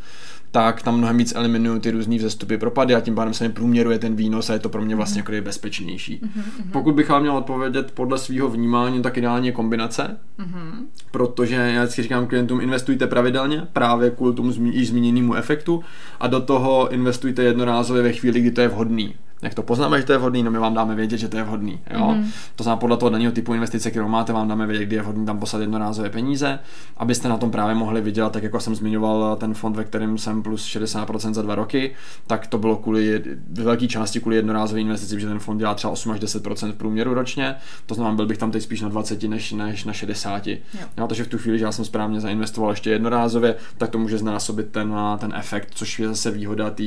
tak 0.51 0.81
tam 0.81 0.97
mnohem 0.97 1.17
víc 1.17 1.35
eliminuju 1.35 1.79
ty 1.79 1.91
různý 1.91 2.17
vzestupy 2.17 2.57
propady 2.57 2.95
a 2.95 2.99
tím 2.99 3.15
pádem 3.15 3.33
se 3.33 3.47
mi 3.47 3.53
průměruje 3.53 3.99
ten 3.99 4.15
výnos 4.15 4.49
a 4.49 4.53
je 4.53 4.59
to 4.59 4.69
pro 4.69 4.81
mě 4.81 4.95
vlastně 4.95 5.23
mm-hmm. 5.23 5.33
jako 5.33 5.45
bezpečnější. 5.45 6.21
Mm-hmm. 6.23 6.71
Pokud 6.71 6.95
bych 6.95 7.09
vám 7.09 7.21
měl 7.21 7.37
odpovědět 7.37 7.91
podle 7.91 8.17
svého 8.17 8.49
vnímání, 8.49 9.01
tak 9.01 9.17
ideálně 9.17 9.51
kombinace, 9.51 10.17
mm-hmm. 10.39 10.71
protože 11.11 11.55
já 11.55 11.83
vždycky 11.83 12.01
říkám 12.01 12.27
klientům, 12.27 12.61
investujte 12.61 13.07
pravidelně, 13.07 13.67
právě 13.73 14.09
kvůli 14.09 14.35
tomu 14.35 14.53
již 14.71 14.91
zmíněnému 15.19 15.35
efektu 15.35 15.83
a 16.19 16.27
do 16.27 16.41
toho 16.41 16.89
investujte 16.89 17.43
jednorázově 17.43 18.03
ve 18.03 18.13
chvíli, 18.13 18.41
kdy 18.41 18.51
to 18.51 18.61
je 18.61 18.67
vhodný. 18.67 19.15
Jak 19.41 19.53
to 19.53 19.63
poznáme, 19.63 19.99
že 19.99 20.05
to 20.05 20.11
je 20.11 20.17
vhodný, 20.17 20.43
no 20.43 20.51
my 20.51 20.57
vám 20.57 20.73
dáme 20.73 20.95
vědět, 20.95 21.17
že 21.17 21.27
to 21.27 21.37
je 21.37 21.43
vhodný. 21.43 21.79
Jo? 21.89 21.99
Mm-hmm. 21.99 22.25
To 22.55 22.63
znamená 22.63 22.79
podle 22.79 22.97
toho 22.97 23.09
daného 23.09 23.31
typu 23.31 23.53
investice, 23.53 23.91
kterou 23.91 24.07
máte, 24.07 24.33
vám 24.33 24.47
dáme 24.47 24.67
vědět, 24.67 24.85
kdy 24.85 24.95
je 24.95 25.01
vhodný 25.01 25.25
tam 25.25 25.39
poslat 25.39 25.59
jednorázové 25.59 26.09
peníze, 26.09 26.59
abyste 26.97 27.29
na 27.29 27.37
tom 27.37 27.51
právě 27.51 27.75
mohli 27.75 28.01
vydělat, 28.01 28.33
tak 28.33 28.43
jako 28.43 28.59
jsem 28.59 28.75
zmiňoval 28.75 29.35
ten 29.35 29.53
fond, 29.53 29.75
ve 29.75 29.83
kterém 29.83 30.17
jsem 30.17 30.43
plus 30.43 30.65
60% 30.65 31.33
za 31.33 31.41
dva 31.41 31.55
roky, 31.55 31.91
tak 32.27 32.47
to 32.47 32.57
bylo 32.57 32.75
kvůli 32.75 33.23
velké 33.51 33.87
části 33.87 34.19
kvůli 34.19 34.35
jednorázové 34.35 34.81
investici, 34.81 35.19
že 35.19 35.27
ten 35.27 35.39
fond 35.39 35.57
dělá 35.57 35.73
třeba 35.73 35.93
8 35.93 36.11
až 36.11 36.19
10% 36.19 36.71
v 36.71 36.75
průměru 36.75 37.13
ročně, 37.13 37.55
to 37.85 37.95
znamená, 37.95 38.15
byl 38.15 38.25
bych 38.25 38.37
tam 38.37 38.51
teď 38.51 38.63
spíš 38.63 38.81
na 38.81 38.89
20 38.89 39.23
než, 39.23 39.51
než 39.51 39.85
na 39.85 39.93
60. 39.93 40.47
Jo. 40.47 40.57
Jo, 40.97 41.07
takže 41.07 41.23
v 41.23 41.27
tu 41.27 41.37
chvíli, 41.37 41.59
že 41.59 41.65
já 41.65 41.71
jsem 41.71 41.85
správně 41.85 42.19
zainvestoval 42.19 42.71
ještě 42.71 42.89
jednorázově, 42.89 43.55
tak 43.77 43.89
to 43.89 43.97
může 43.97 44.17
znásobit 44.17 44.69
ten, 44.71 44.95
ten 45.17 45.33
efekt, 45.35 45.69
což 45.71 45.99
je 45.99 46.07
zase 46.07 46.31
výhoda 46.31 46.69
té 46.69 46.83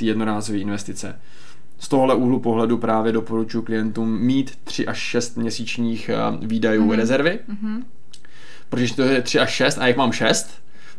jednorázové 0.00 0.58
investice. 0.58 1.18
Z 1.78 1.88
tohohle 1.88 2.14
úhlu 2.14 2.40
pohledu 2.40 2.78
právě 2.78 3.12
doporučuji 3.12 3.62
klientům 3.62 4.20
mít 4.20 4.58
3 4.64 4.86
až 4.86 4.98
6 4.98 5.36
měsíčních 5.36 6.08
eh, 6.08 6.46
výdajů 6.46 6.86
mm-hmm. 6.86 6.96
rezervy, 6.96 7.38
mm-hmm. 7.48 7.82
protože 8.68 8.94
to 8.94 9.02
je 9.02 9.22
3 9.22 9.38
až 9.38 9.50
6 9.50 9.78
a 9.78 9.86
jak 9.86 9.96
mám 9.96 10.12
6, 10.12 10.50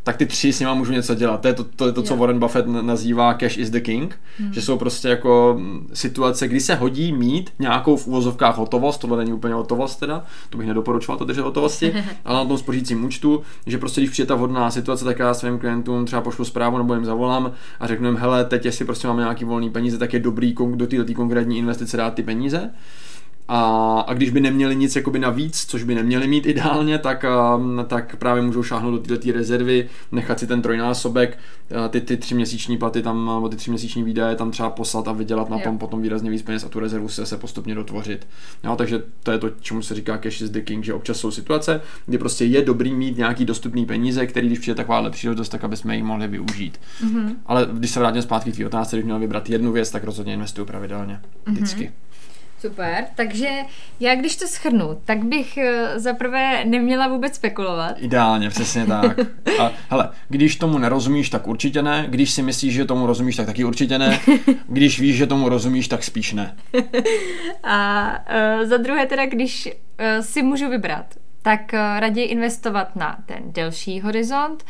tak 0.08 0.18
ty 0.18 0.26
tři 0.26 0.54
s 0.54 0.60
nima 0.60 0.74
můžu 0.74 0.92
něco 0.92 1.16
dělat. 1.16 1.42
To 1.42 1.48
je 1.48 1.54
to, 1.54 1.64
to, 1.64 1.86
je 1.86 1.92
to 1.92 2.04
co 2.04 2.16
Warren 2.16 2.40
Buffett 2.40 2.68
nazývá 2.68 3.34
cash 3.34 3.58
is 3.58 3.70
the 3.70 3.80
king, 3.80 4.20
hmm. 4.40 4.54
že 4.54 4.62
jsou 4.62 4.78
prostě 4.78 5.08
jako 5.08 5.62
situace, 5.94 6.48
kdy 6.48 6.60
se 6.60 6.76
hodí 6.76 7.14
mít 7.14 7.50
nějakou 7.60 7.98
v 7.98 8.08
úvozovkách 8.08 8.58
hotovost, 8.58 9.02
tohle 9.02 9.18
není 9.18 9.34
úplně 9.34 9.54
hotovost 9.54 10.00
teda, 10.00 10.26
to 10.50 10.58
bych 10.58 10.68
nedoporučoval 10.68 11.18
to 11.18 11.26
držet 11.26 11.42
hotovosti, 11.42 11.94
ale 12.26 12.38
na 12.38 12.46
tom 12.46 12.58
spořícím 12.58 13.06
účtu, 13.06 13.42
že 13.66 13.78
prostě 13.78 14.02
když 14.02 14.10
přijde 14.10 14.28
ta 14.28 14.36
vhodná 14.36 14.72
situace, 14.72 15.06
tak 15.06 15.20
já 15.20 15.34
svým 15.34 15.60
klientům 15.60 16.06
třeba 16.06 16.22
pošlu 16.22 16.46
zprávu 16.46 16.78
nebo 16.78 16.94
jim 16.94 17.06
zavolám 17.06 17.52
a 17.80 17.88
řeknu 17.88 18.08
jim, 18.08 18.18
hele, 18.18 18.46
teď 18.46 18.66
jestli 18.66 18.86
prostě 18.86 19.08
máme 19.08 19.22
nějaký 19.22 19.46
volný 19.46 19.70
peníze, 19.70 19.98
tak 19.98 20.14
je 20.14 20.20
dobrý 20.20 20.56
do 20.76 20.88
této 20.88 21.14
konkrétní 21.14 21.58
investice 21.58 21.98
dát 21.98 22.14
ty 22.14 22.24
peníze. 22.24 22.70
A, 23.48 24.00
a 24.08 24.14
když 24.14 24.30
by 24.30 24.42
neměli 24.42 24.76
nic 24.76 24.96
jakoby 24.96 25.20
navíc, 25.20 25.66
což 25.66 25.84
by 25.84 25.96
neměli 25.96 26.28
mít 26.28 26.46
ideálně, 26.46 26.98
tak, 26.98 27.26
um, 27.58 27.86
tak 27.88 28.16
právě 28.16 28.44
můžou 28.44 28.64
šáhnout 28.64 29.08
do 29.08 29.18
této 29.18 29.32
rezervy, 29.32 29.90
nechat 30.12 30.40
si 30.40 30.48
ten 30.48 30.62
trojnásobek, 30.62 31.40
uh, 31.72 31.88
ty, 31.88 32.02
ty 32.02 32.18
tři 32.18 32.36
měsíční 32.36 32.78
platy 32.78 33.02
tam, 33.02 33.32
nebo 33.36 33.50
ty 33.50 33.56
tři 33.56 33.70
měsíční 33.70 34.04
výdaje 34.04 34.36
tam 34.36 34.52
třeba 34.52 34.70
poslat 34.70 35.08
a 35.08 35.12
vydělat 35.12 35.50
na 35.50 35.58
jo. 35.58 35.64
tom 35.64 35.78
potom 35.78 36.02
výrazně 36.02 36.30
víc 36.30 36.42
peněz 36.42 36.64
a 36.64 36.70
tu 36.70 36.80
rezervu 36.80 37.10
se, 37.10 37.26
se 37.26 37.38
postupně 37.38 37.76
dotvořit. 37.76 38.28
Jo, 38.64 38.76
takže 38.76 39.04
to 39.24 39.32
je 39.32 39.38
to, 39.38 39.50
čemu 39.50 39.82
se 39.82 39.96
říká 39.96 40.18
cash 40.18 40.42
is 40.42 40.50
the 40.50 40.62
king, 40.62 40.84
že 40.84 40.94
občas 40.94 41.18
jsou 41.18 41.32
situace, 41.32 41.82
kdy 42.06 42.18
prostě 42.18 42.46
je 42.46 42.62
dobrý 42.62 42.94
mít 42.94 43.18
nějaký 43.18 43.46
dostupný 43.46 43.86
peníze, 43.86 44.28
který 44.28 44.48
když 44.48 44.60
přijde 44.60 44.76
taková 44.76 45.10
příležitost, 45.10 45.50
tak 45.50 45.64
aby 45.64 45.78
jsme 45.78 45.96
ji 45.96 46.04
mohli 46.04 46.28
využít. 46.28 46.80
Mm-hmm. 47.04 47.36
Ale 47.46 47.68
když 47.74 47.92
se 47.92 48.00
vrátím 48.00 48.22
zpátky 48.22 48.52
k 48.52 48.58
té 48.58 48.66
otázce, 48.66 48.96
když 48.96 49.06
měl 49.06 49.20
vybrat 49.20 49.50
jednu 49.50 49.72
věc, 49.72 49.92
tak 49.92 50.04
rozhodně 50.04 50.34
investuju 50.34 50.68
pravidelně. 50.68 51.20
Vždycky. 51.46 51.84
Mm-hmm. 51.84 52.07
Super, 52.60 53.06
takže 53.16 53.50
já 54.00 54.16
když 54.16 54.36
to 54.36 54.48
schrnu, 54.48 55.02
tak 55.06 55.24
bych 55.24 55.58
eh, 55.58 56.00
zaprvé 56.00 56.66
neměla 56.66 57.08
vůbec 57.08 57.36
spekulovat. 57.36 57.96
Ideálně, 57.98 58.50
přesně 58.50 58.86
tak. 58.88 59.20
A 59.60 59.72
hele, 59.90 60.10
když 60.30 60.56
tomu 60.56 60.78
nerozumíš, 60.78 61.30
tak 61.30 61.48
určitě 61.48 61.82
ne. 61.82 62.06
Když 62.10 62.32
si 62.32 62.42
myslíš, 62.42 62.74
že 62.74 62.86
tomu 62.86 63.06
rozumíš, 63.08 63.36
tak 63.36 63.46
taky 63.46 63.64
určitě 63.64 63.98
ne. 63.98 64.20
Když 64.68 65.00
víš, 65.00 65.18
že 65.18 65.28
tomu 65.28 65.50
rozumíš, 65.50 65.88
tak 65.88 66.04
spíš 66.04 66.34
ne. 66.34 66.56
A 67.64 68.10
uh, 68.60 68.70
za 68.70 68.78
druhé 68.78 69.06
teda, 69.06 69.26
když 69.26 69.66
uh, 69.66 70.26
si 70.26 70.44
můžu 70.44 70.70
vybrat, 70.70 71.06
tak 71.42 71.62
uh, 71.74 72.00
raději 72.00 72.28
investovat 72.28 72.96
na 72.96 73.18
ten 73.26 73.40
delší 73.46 74.02
horizont, 74.02 74.64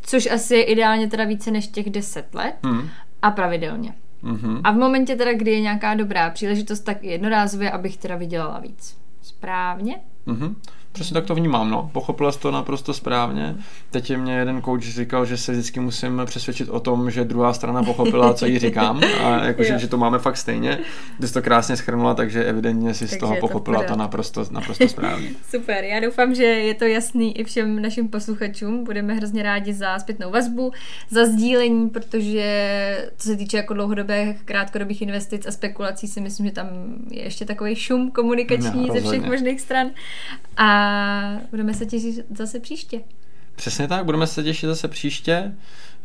což 0.00 0.26
asi 0.26 0.54
je 0.54 0.62
ideálně 0.64 1.08
teda 1.08 1.24
více 1.24 1.50
než 1.50 1.66
těch 1.66 1.90
10 1.90 2.34
let 2.34 2.54
hmm. 2.62 2.88
a 3.22 3.30
pravidelně. 3.30 3.94
Mm-hmm. 4.24 4.60
A 4.64 4.70
v 4.70 4.76
momentě 4.76 5.16
teda, 5.16 5.32
kdy 5.32 5.50
je 5.50 5.60
nějaká 5.60 5.94
dobrá 5.94 6.30
příležitost, 6.30 6.80
tak 6.80 7.04
jednorázově, 7.04 7.70
abych 7.70 7.96
teda 7.96 8.16
vydělala 8.16 8.58
víc. 8.58 8.98
Správně? 9.22 10.00
Mm-hmm. 10.26 10.54
Přesně 10.94 11.14
tak 11.14 11.24
to 11.24 11.34
vnímám, 11.34 11.70
no. 11.70 11.90
Pochopila 11.92 12.32
jsi 12.32 12.38
to 12.38 12.50
naprosto 12.50 12.94
správně. 12.94 13.56
Teď 13.90 14.16
mě 14.16 14.34
jeden 14.34 14.62
coach 14.62 14.82
říkal, 14.82 15.26
že 15.26 15.36
se 15.36 15.52
vždycky 15.52 15.80
musím 15.80 16.22
přesvědčit 16.24 16.68
o 16.68 16.80
tom, 16.80 17.10
že 17.10 17.24
druhá 17.24 17.52
strana 17.52 17.82
pochopila, 17.82 18.34
co 18.34 18.46
jí 18.46 18.58
říkám 18.58 19.00
a 19.24 19.44
jakože, 19.44 19.78
že 19.78 19.88
to 19.88 19.96
máme 19.98 20.18
fakt 20.18 20.36
stejně. 20.36 20.78
Ty 21.20 21.28
jsi 21.28 21.34
to 21.34 21.42
krásně 21.42 21.76
schrnula, 21.76 22.14
takže 22.14 22.44
evidentně 22.44 22.94
si 22.94 23.08
z 23.08 23.16
toho 23.16 23.36
pochopila 23.36 23.82
to, 23.82 23.88
to 23.88 23.96
naprosto, 23.96 24.44
naprosto 24.50 24.88
správně. 24.88 25.28
Super, 25.50 25.84
já 25.84 26.00
doufám, 26.00 26.34
že 26.34 26.44
je 26.44 26.74
to 26.74 26.84
jasný 26.84 27.38
i 27.38 27.44
všem 27.44 27.82
našim 27.82 28.08
posluchačům. 28.08 28.84
Budeme 28.84 29.14
hrozně 29.14 29.42
rádi 29.42 29.72
za 29.72 29.98
zpětnou 29.98 30.30
vazbu, 30.30 30.72
za 31.10 31.26
sdílení, 31.26 31.90
protože 31.90 33.10
co 33.16 33.28
se 33.28 33.36
týče 33.36 33.56
jako 33.56 33.74
dlouhodobých, 33.74 34.42
krátkodobých 34.44 35.02
investic 35.02 35.46
a 35.46 35.50
spekulací, 35.50 36.08
si 36.08 36.20
myslím, 36.20 36.46
že 36.46 36.52
tam 36.52 36.68
je 37.10 37.22
ještě 37.22 37.44
takový 37.44 37.76
šum 37.76 38.10
komunikační 38.10 38.86
no, 38.86 38.94
ze 38.94 39.00
všech 39.00 39.22
možných 39.22 39.60
stran. 39.60 39.90
Budeme 41.50 41.74
se 41.74 41.86
těšit 41.86 42.26
zase 42.36 42.60
příště. 42.60 43.00
Přesně 43.56 43.88
tak, 43.88 44.04
budeme 44.04 44.26
se 44.26 44.42
těšit 44.42 44.68
zase 44.68 44.88
příště. 44.88 45.54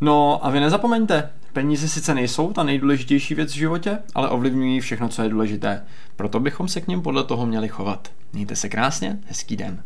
No 0.00 0.46
a 0.46 0.50
vy 0.50 0.60
nezapomeňte, 0.60 1.30
peníze 1.52 1.88
sice 1.88 2.14
nejsou 2.14 2.52
ta 2.52 2.62
nejdůležitější 2.62 3.34
věc 3.34 3.52
v 3.52 3.56
životě, 3.56 3.98
ale 4.14 4.28
ovlivňují 4.28 4.80
všechno, 4.80 5.08
co 5.08 5.22
je 5.22 5.28
důležité. 5.28 5.84
Proto 6.16 6.40
bychom 6.40 6.68
se 6.68 6.80
k 6.80 6.88
ním 6.88 7.02
podle 7.02 7.24
toho 7.24 7.46
měli 7.46 7.68
chovat. 7.68 8.12
Mějte 8.32 8.56
se 8.56 8.68
krásně, 8.68 9.18
hezký 9.26 9.56
den. 9.56 9.82